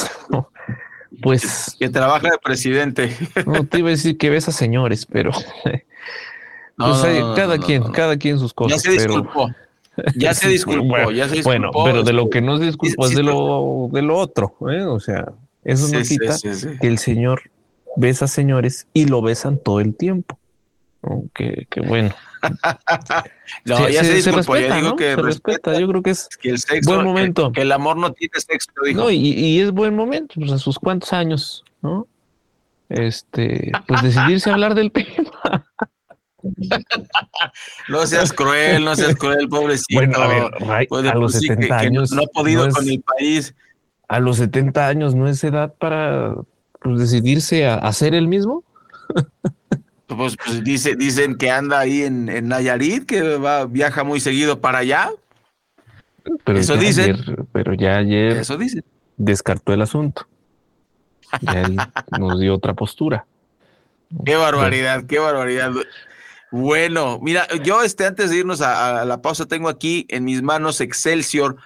[1.22, 1.76] pues.
[1.80, 3.16] Que trabaja de presidente.
[3.46, 5.32] No te iba a decir que ves a señores, pero.
[6.80, 7.02] Pues
[7.36, 8.82] cada quien, cada quien sus cosas.
[8.82, 9.50] Ya se disculpó.
[10.16, 11.50] Ya se disculpó, bueno, ya se disculpó.
[11.50, 14.86] Bueno, pero de lo que no se disculpó es de lo, de lo otro, ¿eh?
[14.86, 15.34] O sea,
[15.66, 16.38] eso no quita
[16.80, 17.42] que el señor
[17.98, 20.39] besa a señores y lo besan todo el tiempo.
[21.34, 22.14] Que, que bueno.
[23.66, 24.96] no, ya se, disculpó, respeta, digo ¿no?
[24.98, 27.52] que se respeta, yo creo que es que el sexo, buen momento.
[27.52, 29.02] Que, que, el amor no tiene sexo, dijo.
[29.02, 32.06] No, y, y, es buen momento, pues a sus cuantos años, ¿no?
[32.90, 35.66] Este, pues decidirse a hablar del tema.
[37.90, 40.00] no seas cruel, no seas cruel, pobrecito.
[40.00, 42.10] Bueno, a ver, Ray, pues a los 70 que, años.
[42.10, 43.56] Que no ha podido no es, con el país.
[44.08, 46.36] A los 70 años no es edad para
[46.82, 48.64] pues, decidirse a hacer el mismo.
[50.16, 54.60] Pues, pues, dice, dicen que anda ahí en, en Nayarit, que va, viaja muy seguido
[54.60, 55.12] para allá.
[56.44, 57.14] Pero Eso dicen.
[57.16, 58.84] Ayer, pero ya ayer Eso dicen.
[59.18, 60.28] descartó el asunto.
[61.42, 61.78] Ya él
[62.20, 63.26] nos dio otra postura.
[64.26, 65.72] Qué barbaridad, qué barbaridad.
[66.52, 70.42] Bueno, mira, yo este, antes de irnos a, a la pausa, tengo aquí en mis
[70.42, 71.58] manos Excelsior.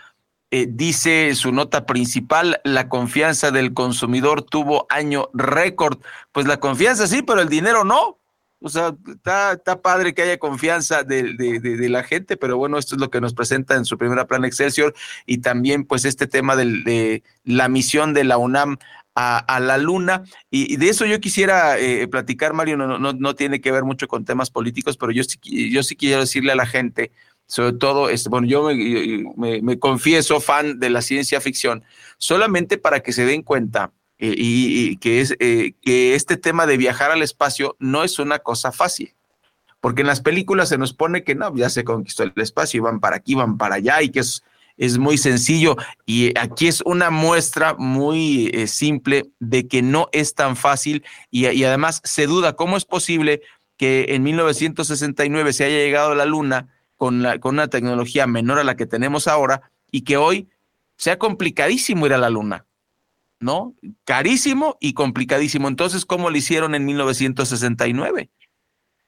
[0.51, 5.97] Eh, dice su nota principal, la confianza del consumidor tuvo año récord.
[6.33, 8.19] Pues la confianza sí, pero el dinero no.
[8.65, 12.95] O sea, está, está padre que haya confianza de, de, la gente, pero bueno, esto
[12.95, 14.93] es lo que nos presenta en su primera plan Excelsior
[15.25, 18.77] y también pues este tema del, de la misión de la UNAM
[19.15, 20.23] a, a, la luna.
[20.49, 24.07] Y, de eso yo quisiera eh, platicar, Mario, no, no, no, tiene que ver mucho
[24.07, 25.37] con temas políticos, pero yo sí,
[25.69, 27.11] yo sí quiero decirle a la gente,
[27.45, 31.83] sobre todo, este, bueno, yo me, me, confieso fan de la ciencia ficción,
[32.17, 33.91] solamente para que se den cuenta
[34.23, 38.19] eh, y, y, que, es, eh, que este tema de viajar al espacio no es
[38.19, 39.13] una cosa fácil.
[39.81, 42.81] Porque en las películas se nos pone que no, ya se conquistó el espacio y
[42.81, 44.41] van para aquí, van para allá y que es
[44.75, 50.33] es muy sencillo y aquí es una muestra muy eh, simple de que no es
[50.33, 53.43] tan fácil y, y, además se duda cómo es posible
[53.77, 58.57] que en 1969 se haya llegado a la luna con, la, con una tecnología menor
[58.57, 60.49] a la que tenemos ahora y que hoy
[60.97, 62.65] sea complicadísimo ir a la luna.
[63.43, 63.75] ¿No?
[64.05, 65.67] Carísimo y complicadísimo.
[65.67, 68.29] Entonces, ¿cómo lo hicieron en 1969?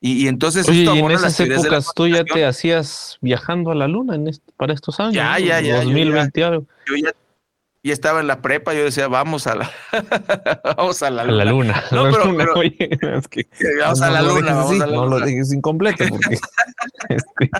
[0.01, 3.87] Y, y, entonces Oye, y en esas épocas tú ya te hacías viajando a la
[3.87, 5.13] luna en este, para estos años.
[5.13, 5.77] Ya, ya, ya.
[5.77, 7.15] 2020 yo ya, yo ya,
[7.81, 9.71] ya, estaba en la prepa, yo decía, vamos a la,
[10.77, 11.41] vamos a la luna.
[11.41, 11.83] A la luna.
[11.91, 13.47] No, la pero, luna, pero oye, es que,
[13.79, 16.39] vamos no, a la luna, vamos así, a la no lo dejes incompleto porque
[17.09, 17.51] este,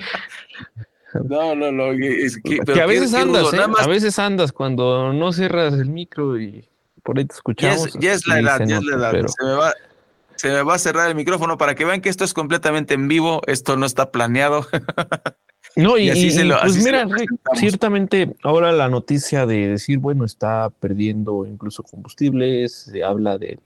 [1.24, 3.60] no, no, no, es que, que a veces andas, ¿eh?
[3.80, 6.68] a veces andas cuando no cierras el micro y
[7.04, 7.94] por ahí te escuchamos.
[7.94, 9.12] Ya es, ya es la edad, ya es la edad.
[9.12, 9.28] Pero...
[9.28, 9.74] Se me va,
[10.36, 13.08] se me va a cerrar el micrófono para que vean que esto es completamente en
[13.08, 14.68] vivo, esto no está planeado.
[15.78, 17.16] No, y, y, así y se lo, pues mira, lo
[17.56, 23.60] ciertamente ahora la noticia de decir, bueno, está perdiendo incluso combustibles, se habla de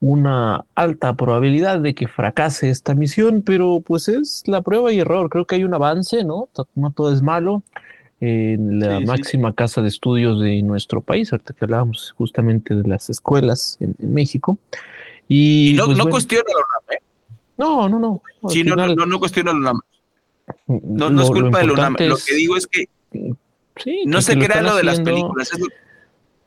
[0.00, 5.28] una alta probabilidad de que fracase esta misión, pero pues es la prueba y error.
[5.28, 6.48] Creo que hay un avance, ¿no?
[6.74, 7.62] No todo es malo.
[8.22, 9.54] En la sí, máxima sí.
[9.54, 14.12] casa de estudios de nuestro país, ahorita que hablábamos justamente de las escuelas en, en
[14.12, 14.58] México,
[15.26, 17.02] y, y no, pues, no bueno, cuestiona la UNAM, ¿eh?
[17.56, 18.22] No, no, no.
[18.50, 19.80] Sí, no, no, no, no cuestiona la UNAM.
[20.66, 21.96] No, no lo, es culpa de la UNAM.
[21.98, 22.88] Lo que digo es que
[23.76, 25.50] sí, no que se crea lo de las películas.
[25.52, 25.66] Es lo...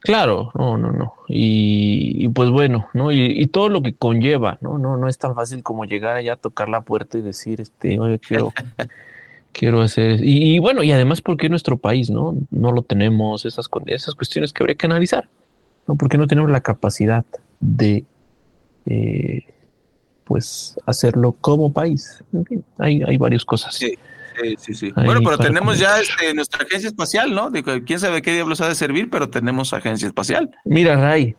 [0.03, 1.13] Claro, no, no, no.
[1.29, 3.11] Y, y pues bueno, ¿no?
[3.13, 4.77] Y, y, todo lo que conlleva, ¿no?
[4.77, 7.97] No, no es tan fácil como llegar allá a tocar la puerta y decir, este,
[7.97, 8.51] oye, quiero,
[9.53, 10.21] quiero hacer.
[10.21, 12.35] Y, y, bueno, y además porque nuestro país, ¿no?
[12.51, 15.29] No lo tenemos, esas, esas cuestiones que habría que analizar,
[15.87, 15.95] ¿no?
[15.95, 17.23] Porque no tenemos la capacidad
[17.61, 18.03] de
[18.85, 19.45] eh,
[20.25, 22.21] pues hacerlo como país.
[22.33, 23.75] En fin, hay, hay varias cosas.
[23.75, 23.97] Sí.
[24.41, 24.91] Sí, sí, sí.
[24.95, 27.51] Bueno, pero tenemos ya este, nuestra agencia espacial, ¿no?
[27.51, 30.51] Digo, quién sabe qué diablos ha de servir, pero tenemos agencia espacial.
[30.65, 31.36] Mira, Ray,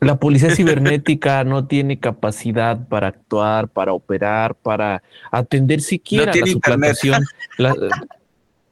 [0.00, 6.46] la policía cibernética no tiene capacidad para actuar, para operar, para atender siquiera no tiene
[6.46, 7.24] la suplantación.
[7.58, 7.74] La,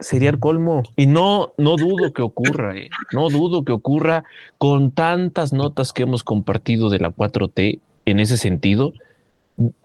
[0.00, 0.82] sería el colmo.
[0.96, 2.90] Y no, no dudo que ocurra, eh.
[3.12, 4.24] no dudo que ocurra
[4.58, 8.92] con tantas notas que hemos compartido de la 4T en ese sentido.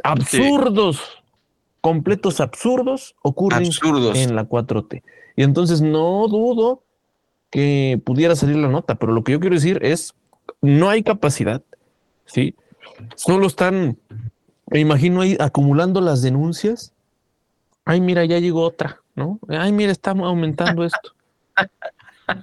[0.03, 1.24] Absurdos, sí.
[1.85, 4.17] Completos absurdos ocurren absurdos.
[4.17, 5.03] en la 4T.
[5.35, 6.81] Y entonces no dudo
[7.51, 10.15] que pudiera salir la nota, pero lo que yo quiero decir es,
[10.63, 11.61] no hay capacidad,
[12.25, 12.55] ¿sí?
[13.15, 13.99] Solo están,
[14.65, 16.91] me imagino ahí acumulando las denuncias.
[17.85, 19.39] Ay, mira, ya llegó otra, ¿no?
[19.47, 21.13] Ay, mira, está aumentando esto.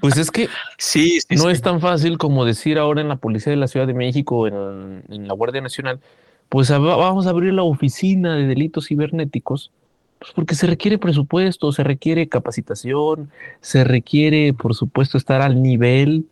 [0.00, 1.50] Pues es que sí, sí no sí.
[1.50, 5.02] es tan fácil como decir ahora en la Policía de la Ciudad de México, en,
[5.08, 5.98] en la Guardia Nacional,
[6.52, 9.70] pues vamos a abrir la oficina de delitos cibernéticos,
[10.18, 13.30] pues porque se requiere presupuesto, se requiere capacitación,
[13.62, 16.26] se requiere, por supuesto, estar al nivel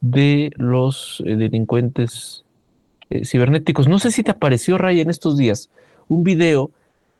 [0.00, 2.46] de los eh, delincuentes
[3.10, 3.88] eh, cibernéticos.
[3.88, 5.68] No sé si te apareció, Ray, en estos días
[6.08, 6.70] un video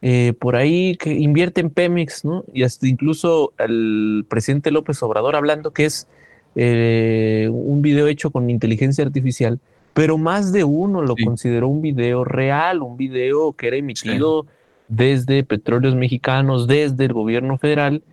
[0.01, 2.47] eh, por ahí que invierte en Pemex, ¿no?
[2.55, 6.09] Y hasta incluso el presidente López Obrador hablando que es
[6.55, 9.61] un video hecho con inteligencia artificial,
[9.99, 14.47] pero más de uno lo consideró un video real, un video que era emitido
[14.87, 18.05] desde Petróleos Mexicanos, desde el gobierno federal.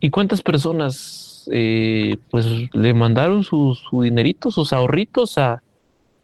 [0.00, 2.44] ¿Y cuántas personas eh, pues
[2.74, 5.62] le mandaron su, dinerito, sus ahorritos a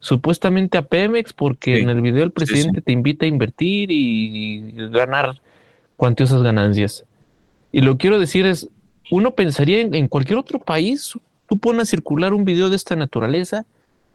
[0.00, 1.32] supuestamente a Pemex?
[1.32, 5.40] Porque en el video el presidente te invita a invertir y, ganar
[5.96, 7.04] cuantiosas ganancias.
[7.70, 8.68] Y lo quiero decir es,
[9.12, 11.16] uno pensaría en, en cualquier otro país,
[11.48, 13.64] tú pones a circular un video de esta naturaleza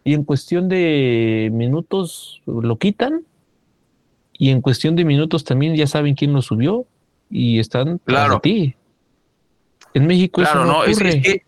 [0.08, 3.26] y en cuestión de minutos lo quitan
[4.32, 6.86] y en cuestión de minutos también ya saben quién lo subió
[7.30, 8.40] y están claro.
[8.40, 8.78] ti.
[9.94, 11.44] En México claro, eso no, Es, que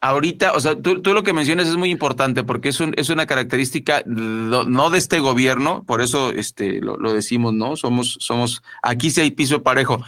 [0.00, 3.26] ahorita, o sea, tú, lo que mencionas es muy importante porque es, un, es una
[3.26, 7.76] característica no de este gobierno, por eso este, lo, decimos, ¿no?
[7.76, 10.02] Somos, somos, aquí sí hay piso parejo.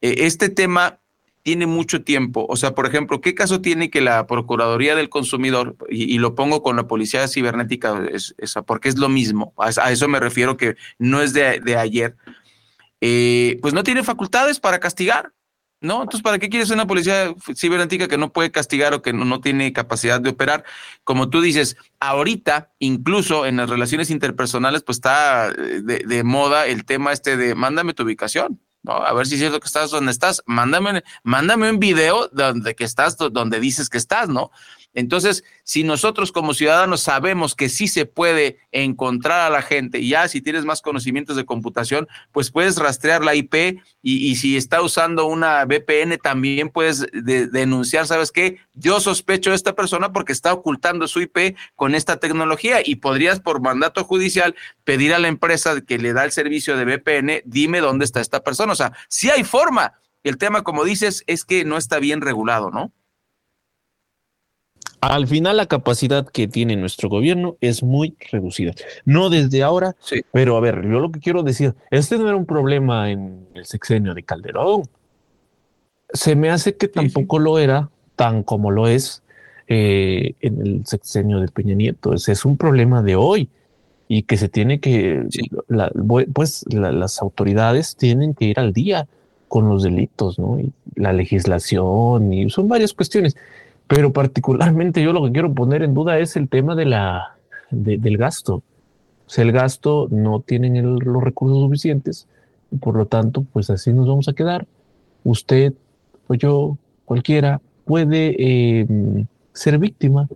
[0.00, 0.98] Eh, este tema
[1.42, 2.46] tiene mucho tiempo.
[2.48, 6.62] O sea, por ejemplo, ¿qué caso tiene que la Procuraduría del Consumidor, y, lo pongo
[6.62, 8.34] con la Policía Cibernética, es,
[8.66, 12.16] porque es lo mismo, a, eso me refiero que no es de, ayer,
[13.00, 15.32] eh, pues no tiene facultades para castigar,
[15.80, 16.02] ¿no?
[16.02, 19.40] Entonces, ¿para qué quieres una policía cibernética que no puede castigar o que no, no
[19.40, 20.64] tiene capacidad de operar?
[21.04, 26.66] Como tú dices, ahorita, incluso en las relaciones interpersonales, pues está eh, de, de moda
[26.66, 28.60] el tema este de mándame tu ubicación.
[28.86, 30.42] A ver si es cierto que estás donde estás.
[30.46, 34.50] Mándame, mándame un video donde que estás, donde dices que estás, ¿no?
[34.92, 40.26] Entonces, si nosotros como ciudadanos sabemos que sí se puede encontrar a la gente, ya
[40.28, 45.26] si tienes más conocimientos de computación, pues puedes rastrear la IP y, si está usando
[45.26, 48.58] una VPN, también puedes denunciar, ¿sabes qué?
[48.74, 53.40] Yo sospecho de esta persona porque está ocultando su IP con esta tecnología y podrías
[53.40, 57.80] por mandato judicial pedir a la empresa que le da el servicio de VPN, dime
[57.80, 58.72] dónde está esta persona.
[58.72, 59.94] O sea, sí hay forma.
[60.22, 62.92] El tema, como dices, es que no está bien regulado, ¿no?
[65.00, 68.72] Al final la capacidad que tiene nuestro gobierno es muy reducida.
[69.04, 69.96] No desde ahora,
[70.32, 73.64] pero a ver, yo lo que quiero decir, este no era un problema en el
[73.64, 74.82] sexenio de Calderón.
[76.12, 79.22] Se me hace que tampoco lo era tan como lo es
[79.68, 82.12] eh, en el sexenio de Peña Nieto.
[82.12, 83.48] Ese es un problema de hoy
[84.08, 85.24] y que se tiene que,
[86.34, 89.06] pues las autoridades tienen que ir al día
[89.46, 90.58] con los delitos, ¿no?
[90.58, 93.36] Y la legislación y son varias cuestiones.
[93.90, 97.34] Pero particularmente yo lo que quiero poner en duda es el tema de la,
[97.72, 98.62] del gasto.
[99.26, 102.28] O sea, el gasto no tienen los recursos suficientes
[102.70, 104.64] y por lo tanto, pues así nos vamos a quedar.
[105.24, 105.74] Usted
[106.28, 110.28] o yo, cualquiera, puede em, ser víctima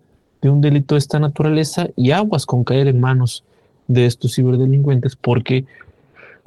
[0.42, 3.44] de un delito de esta naturaleza y aguas con caer en manos
[3.86, 5.64] de estos ciberdelincuentes porque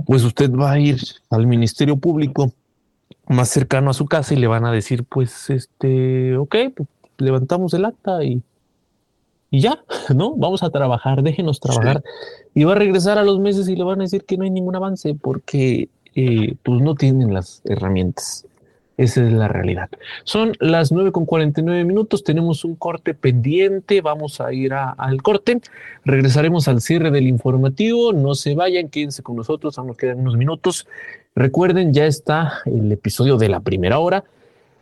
[0.06, 1.00] pues usted va a ir
[1.30, 2.52] al Ministerio Público
[3.30, 7.74] más cercano a su casa y le van a decir, pues, este, ok, pues, levantamos
[7.74, 8.42] el acta y,
[9.50, 10.36] y ya, ¿no?
[10.36, 12.04] Vamos a trabajar, déjenos trabajar.
[12.54, 14.50] Y va a regresar a los meses y le van a decir que no hay
[14.50, 18.46] ningún avance porque eh, pues no tienen las herramientas.
[18.98, 19.90] Esa es la realidad.
[20.24, 22.24] Son las 9 con 49 minutos.
[22.24, 24.02] Tenemos un corte pendiente.
[24.02, 25.62] Vamos a ir al corte.
[26.04, 28.12] Regresaremos al cierre del informativo.
[28.12, 29.78] No se vayan, quédense con nosotros.
[29.78, 30.88] Aún nos quedan unos minutos.
[31.36, 34.24] Recuerden, ya está el episodio de la primera hora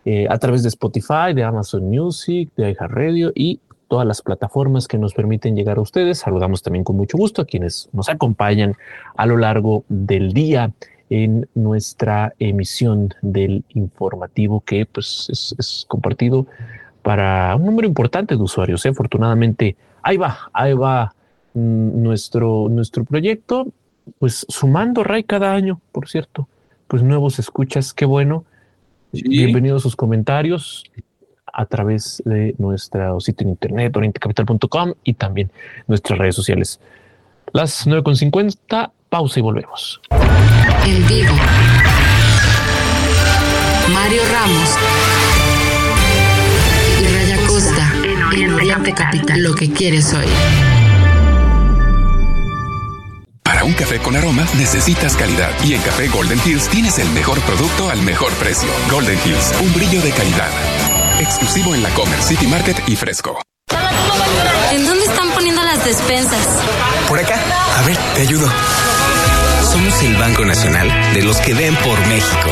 [0.06, 4.98] eh, a través de Spotify, de Amazon Music, de iHeartRadio y todas las plataformas que
[4.98, 6.20] nos permiten llegar a ustedes.
[6.20, 8.76] Saludamos también con mucho gusto a quienes nos acompañan
[9.18, 10.72] a lo largo del día
[11.10, 16.48] en nuestra emisión del informativo que pues es, compartido
[17.02, 18.86] para un número importante de usuarios.
[18.86, 18.90] ¿eh?
[18.90, 21.14] Afortunadamente, ahí va, ahí va
[21.54, 23.68] mm, nuestro, nuestro proyecto,
[24.20, 26.48] pues sumando Ray cada año, por cierto,
[26.88, 28.46] pues nuevos escuchas, qué bueno.
[29.24, 30.84] Bienvenidos a sus comentarios
[31.52, 35.52] a través de nuestro sitio en internet, orientecapital.com y también
[35.88, 36.80] nuestras redes sociales.
[37.54, 40.02] Las 9.50, pausa y volvemos.
[40.86, 41.34] En vivo.
[43.94, 44.78] Mario Ramos
[47.02, 47.94] y Raya Costa
[48.36, 49.42] en Oriente Capital.
[49.42, 50.28] Lo que quieres hoy.
[53.46, 57.40] Para un café con aroma necesitas calidad y en Café Golden Hills tienes el mejor
[57.42, 58.68] producto al mejor precio.
[58.90, 60.50] Golden Hills, un brillo de calidad.
[61.20, 63.40] Exclusivo en la Comer City Market y Fresco.
[64.72, 66.48] ¿En dónde están poniendo las despensas?
[67.08, 67.36] Por acá.
[67.78, 68.52] A ver, te ayudo.
[69.72, 72.50] Somos el Banco Nacional de los que ven por México.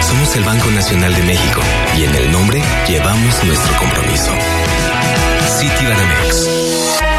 [0.00, 1.60] Somos el Banco Nacional de México
[1.96, 4.32] y en el nombre llevamos nuestro compromiso.
[5.58, 7.09] Citibanamex.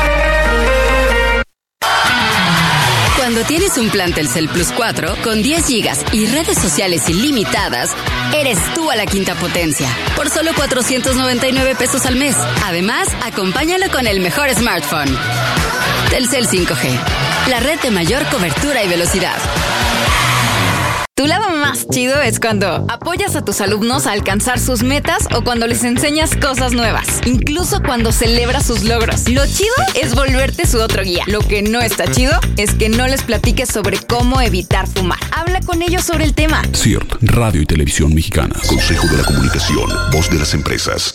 [3.31, 7.95] Cuando tienes un plan Telcel Plus 4 con 10 gigas y redes sociales ilimitadas,
[8.35, 12.35] eres tú a la quinta potencia por solo 499 pesos al mes.
[12.65, 15.17] Además, acompáñalo con el mejor smartphone.
[16.09, 16.99] Telcel 5G,
[17.49, 19.37] la red de mayor cobertura y velocidad.
[21.21, 25.43] Tu lado más chido es cuando apoyas a tus alumnos a alcanzar sus metas o
[25.43, 29.29] cuando les enseñas cosas nuevas, incluso cuando celebras sus logros.
[29.29, 31.23] Lo chido es volverte su otro guía.
[31.27, 35.19] Lo que no está chido es que no les platiques sobre cómo evitar fumar.
[35.31, 36.63] Habla con ellos sobre el tema.
[36.73, 38.65] CIRT, Radio y Televisión Mexicanas.
[38.65, 41.13] Consejo de la Comunicación, voz de las empresas.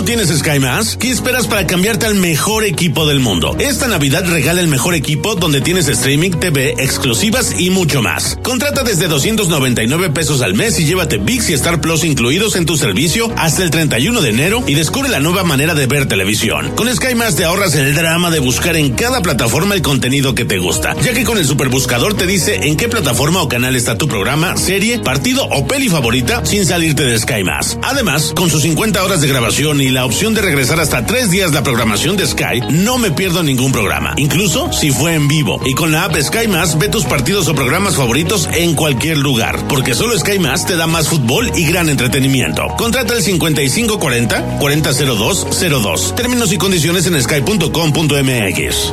[0.00, 0.96] ¿Aún no tienes Sky Más?
[0.96, 3.54] ¿Qué esperas para cambiarte al mejor equipo del mundo?
[3.58, 8.38] Esta Navidad regala el mejor equipo donde tienes streaming, TV, exclusivas y mucho más.
[8.42, 12.78] Contrata desde 299 pesos al mes y llévate VIX y Star Plus incluidos en tu
[12.78, 16.70] servicio hasta el 31 de enero y descubre la nueva manera de ver televisión.
[16.76, 20.46] Con Sky Más te ahorras el drama de buscar en cada plataforma el contenido que
[20.46, 23.98] te gusta, ya que con el superbuscador te dice en qué plataforma o canal está
[23.98, 27.78] tu programa, serie, partido o peli favorita sin salirte de Sky Más.
[27.82, 31.52] Además, con sus 50 horas de grabación y la opción de regresar hasta tres días
[31.52, 35.60] la programación de Sky, no me pierdo ningún programa, incluso si fue en vivo.
[35.64, 39.68] Y con la app Sky Más, ve tus partidos o programas favoritos en cualquier lugar,
[39.68, 42.68] porque solo Sky te da más fútbol y gran entretenimiento.
[42.76, 46.14] Contrata el 5540 400202.
[46.14, 48.92] Términos y condiciones en sky.com.mx.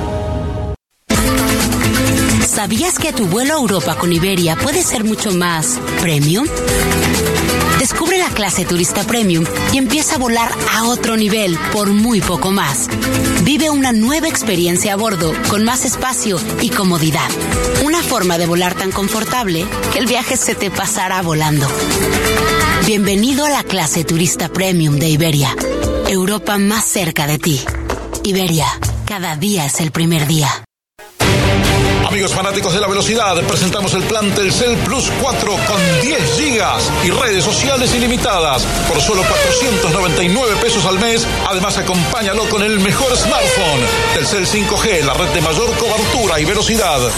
[2.48, 6.48] ¿Sabías que tu vuelo a Europa con Iberia puede ser mucho más premium?
[8.18, 12.88] La clase turista premium y empieza a volar a otro nivel por muy poco más.
[13.43, 17.30] Vive una nueva experiencia a bordo con más espacio y comodidad.
[17.86, 21.68] Una forma de volar tan confortable que el viaje se te pasará volando.
[22.88, 25.55] Bienvenido a la clase turista premium de Iberia.
[26.07, 27.61] Europa más cerca de ti.
[28.24, 28.68] Iberia,
[29.05, 30.66] cada día es el primer día.
[32.08, 37.12] Amigos fanáticos de la velocidad, presentamos el plan Telcel Plus 4 con 10 gigas y
[37.12, 41.28] redes sociales ilimitadas por solo 499 pesos al mes.
[41.49, 43.82] Además, acompáñalo con el mejor smartphone.
[44.14, 47.12] Telcel 5G, la red de mayor cobertura y velocidad.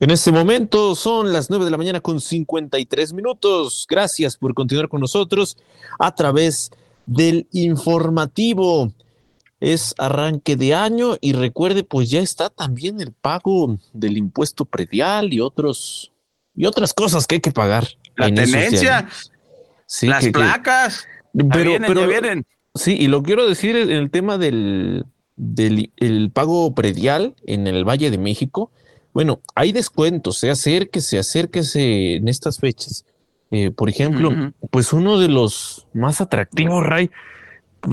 [0.00, 3.84] En este momento son las 9 de la mañana con 53 minutos.
[3.88, 5.56] Gracias por continuar con nosotros
[5.98, 6.70] a través
[7.06, 8.92] del informativo.
[9.60, 15.32] Es arranque de año y recuerde, pues ya está también el pago del impuesto predial
[15.32, 16.12] y otros
[16.54, 17.88] y otras cosas que hay que pagar.
[18.16, 19.08] La tenencia,
[19.86, 21.06] Sí, las que- que- placas.
[21.32, 22.46] pero, vienen, pero- vienen.
[22.74, 27.84] Sí, y lo quiero decir en el tema del, del el pago predial en el
[27.84, 28.70] Valle de México.
[29.12, 33.04] Bueno, hay descuentos, se acérquese, acérquese en estas fechas.
[33.50, 34.30] Eh, por ejemplo,
[34.70, 37.10] pues uno de los más atractivos, Ray,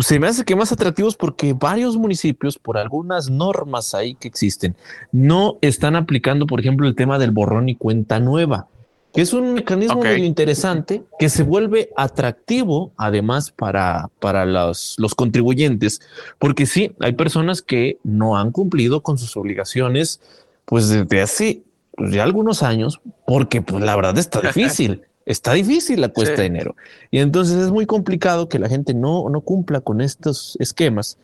[0.02, 4.76] se me hace que más atractivos porque varios municipios, por algunas normas ahí que existen,
[5.12, 8.68] no están aplicando, por ejemplo, el tema del borrón y cuenta nueva,
[9.14, 15.16] que es un mecanismo medio interesante que se vuelve atractivo además para, para los, los
[15.16, 16.02] contribuyentes,
[16.38, 20.20] porque sí, hay personas que no han cumplido con sus obligaciones
[20.66, 21.64] pues desde hace
[21.96, 25.04] pues, ya algunos años, porque pues la verdad está difícil.
[25.26, 26.42] Está difícil la cuesta Sí.
[26.42, 26.76] de enero.
[27.10, 31.18] Y entonces es muy complicado que la gente no, no cumpla con estos esquemas.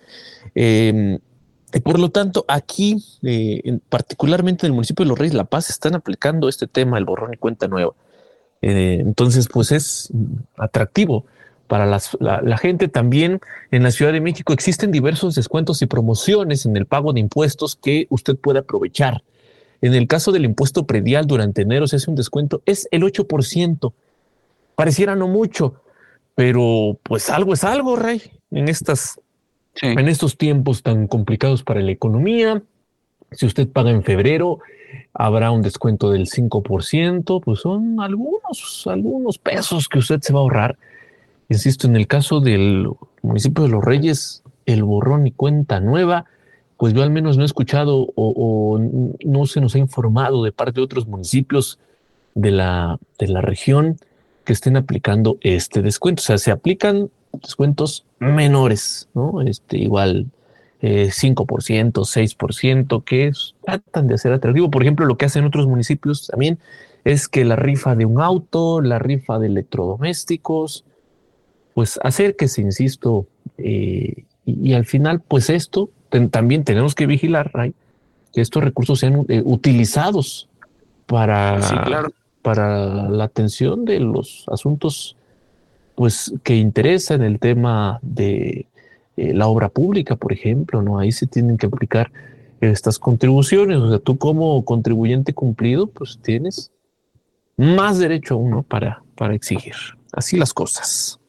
[0.56, 1.20] Eh,
[1.74, 5.44] y por lo tanto, aquí, eh, en- particularmente en el municipio de Los Reyes La
[5.46, 7.94] Paz, están aplicando este tema, el borrón y cuenta nueva.
[8.64, 10.10] Eh, entonces, pues es
[10.58, 11.26] atractivo
[11.72, 12.90] para las- la, la gente.
[12.90, 13.40] También
[13.72, 17.78] en la Ciudad de México existen diversos descuentos y promociones en el pago de impuestos
[17.78, 19.24] que usted puede aprovechar.
[19.82, 23.94] En el caso del impuesto predial durante enero se hace un descuento, es el 8%.
[24.76, 25.76] Pareciera no mucho,
[26.36, 29.22] pero pues algo es algo, Rey, en estas
[29.82, 32.62] en estos tiempos tan complicados para la economía.
[33.32, 34.60] Si usted paga en febrero,
[35.14, 40.44] habrá un descuento del 5%, pues son algunos, algunos pesos que usted se va a
[40.44, 40.78] ahorrar.
[41.52, 42.88] Insisto, en el caso del
[43.24, 46.24] municipio de Los Reyes, el borrón y cuenta nueva,
[46.78, 50.80] pues yo al menos no he escuchado o, no se nos ha informado de parte
[50.80, 51.78] de otros municipios
[52.36, 53.98] de la, de la región
[54.46, 56.22] que estén aplicando este descuento.
[56.22, 59.42] O sea, se aplican descuentos menores, ¿no?
[59.42, 60.28] Este, igual
[60.82, 63.34] 5%, 6%, que
[63.66, 64.72] tratan de ser atractivo.
[64.72, 66.60] Por ejemplo, lo que hacen otros municipios también
[67.04, 70.86] es que la rifa de un auto, la rifa de electrodomésticos,
[71.74, 75.90] pues hacer que se insisto, eh, y, al final, pues esto
[76.32, 77.74] también tenemos que vigilar, Ray,
[78.34, 80.50] que estos recursos sean eh, utilizados
[81.06, 81.60] para,
[82.42, 85.16] para la atención de los asuntos
[85.96, 88.68] pues que interesan el tema de
[89.18, 90.98] eh, la obra pública, por ejemplo, ¿no?
[90.98, 92.12] Ahí se tienen que aplicar
[92.60, 93.78] estas contribuciones.
[93.78, 96.72] O sea, tú como contribuyente cumplido, pues tienes
[97.58, 99.76] más derecho aún uno para, para exigir.
[100.12, 101.21] Así las cosas.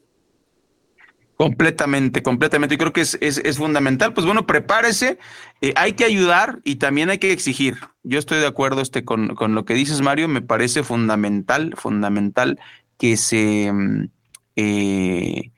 [1.42, 2.76] Completamente, completamente.
[2.76, 4.14] Y creo que es, es, fundamental.
[4.14, 5.18] Pues bueno, prepárese.
[5.60, 7.78] Eh, hay que ayudar y también hay que exigir.
[8.04, 10.28] Yo estoy de acuerdo este, con, con lo que dices, Mario.
[10.28, 12.60] Me parece fundamental, fundamental
[12.96, 14.08] que se mm,
[14.54, 15.51] eh,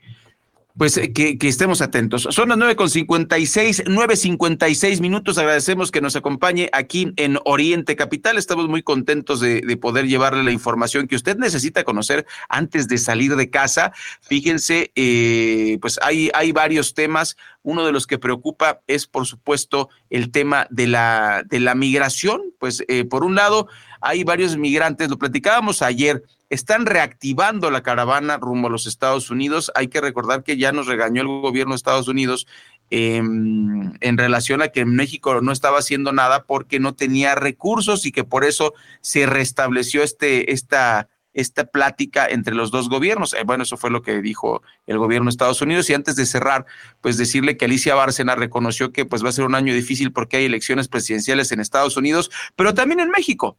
[0.77, 2.27] pues eh, que, estemos atentos.
[2.31, 5.39] Son las 9.56, 9.56 minutos.
[5.39, 8.39] Agradecemos que nos acompañe aquí en Oriente Capital.
[8.39, 13.37] Estamos muy contentos de, poder llevarle la información que usted necesita conocer antes de salir
[13.37, 13.93] de casa.
[14.21, 17.37] Fíjense, eh, pues hay, hay varios temas.
[17.63, 22.43] Uno de los que preocupa es, por supuesto, el tema de la, de la migración.
[22.59, 23.69] Pues, eh, por un lado,
[24.05, 29.73] hay varios migrantes, lo platicábamos ayer están reactivando la caravana rumbo a los Estados Unidos.
[29.75, 32.47] Hay que recordar que ya nos regañó el gobierno de Estados Unidos
[32.91, 38.13] em, en relación a que México no estaba haciendo nada porque no tenía recursos y
[38.13, 43.35] que por eso se restableció este, esta, esta plática entre los dos gobiernos.
[43.35, 45.89] Eh, bueno, eso fue lo que dijo el gobierno de Estados Unidos.
[45.91, 46.67] Y antes de cerrar,
[47.01, 50.37] pues decirle que Alicia Bárcena reconoció que pues va a ser un año difícil porque
[50.37, 53.59] hay elecciones presidenciales en Estados Unidos, pero también en México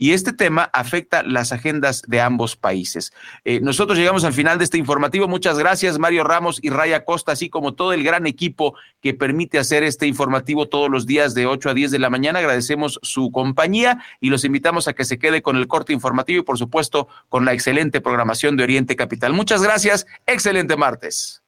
[0.00, 3.12] y este tema afecta las agendas de ambos países.
[3.44, 5.28] Eh, nosotros llegamos al final de este informativo.
[5.28, 9.58] Muchas gracias, Mario Ramos y Raya Costa, así como todo el gran equipo que permite
[9.58, 12.38] hacer este informativo todos los días de 8 a 10 de la mañana.
[12.38, 16.44] Agradecemos su compañía y los invitamos a que se quede con el corte informativo y,
[16.44, 19.34] por supuesto, con la excelente programación de Oriente Capital.
[19.34, 20.06] Muchas gracias.
[20.26, 21.42] Excelente martes.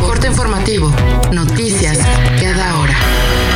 [0.00, 0.90] Corte informativo.
[1.30, 1.98] Noticias
[2.40, 3.53] cada hora.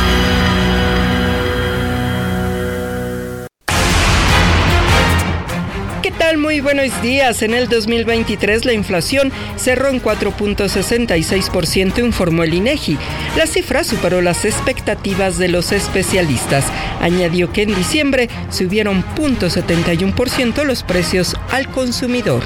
[6.37, 7.41] Muy buenos días.
[7.41, 12.99] En el 2023 la inflación cerró en 4.66%, informó el INEGI.
[13.35, 16.65] La cifra superó las expectativas de los especialistas.
[17.01, 22.43] Añadió que en diciembre subieron 0.71% los precios al consumidor.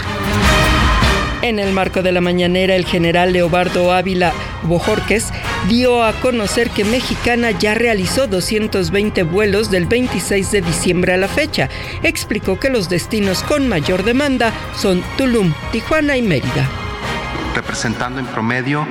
[1.44, 4.32] En el marco de la mañanera, el general Leobardo Ávila
[4.64, 5.28] Bojorques
[5.68, 11.28] dio a conocer que Mexicana ya realizó 220 vuelos del 26 de diciembre a la
[11.28, 11.68] fecha.
[12.02, 16.70] Explicó que los destinos con mayor demanda son Tulum, Tijuana y Mérida.
[17.54, 18.88] Representando en promedio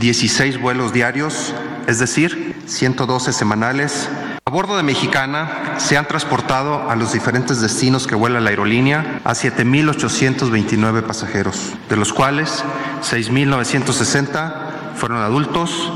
[0.00, 1.54] 16 vuelos diarios,
[1.86, 4.08] es decir, 112 semanales
[4.50, 9.20] a bordo de Mexicana se han transportado a los diferentes destinos que vuela la aerolínea
[9.22, 12.64] a 7.829 pasajeros, de los cuales
[13.00, 15.92] 6.960 fueron adultos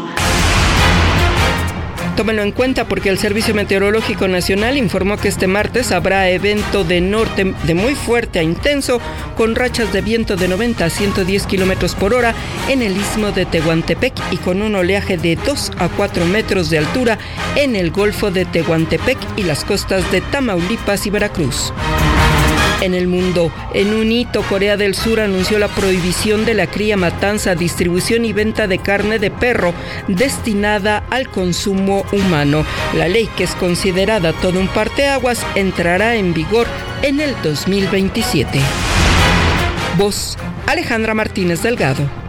[2.17, 7.01] Tómenlo en cuenta porque el Servicio Meteorológico Nacional informó que este martes habrá evento de
[7.01, 9.01] norte de muy fuerte a intenso
[9.37, 12.33] con rachas de viento de 90 a 110 kilómetros por hora
[12.69, 16.79] en el istmo de Tehuantepec y con un oleaje de 2 a 4 metros de
[16.79, 17.19] altura
[17.57, 21.73] en el Golfo de Tehuantepec y las costas de Tamaulipas y Veracruz.
[22.85, 26.99] En el mundo, en un hito, Corea del Sur anunció la prohibición de la cría,
[26.99, 29.73] matanza, distribución y venta de carne de perro
[30.07, 32.67] destinada al consumo humano.
[32.95, 36.67] La ley, que es considerada todo un parteaguas, entrará en vigor
[37.01, 38.61] en el 2027.
[39.97, 42.24] Voz Alejandra Martínez Delgado.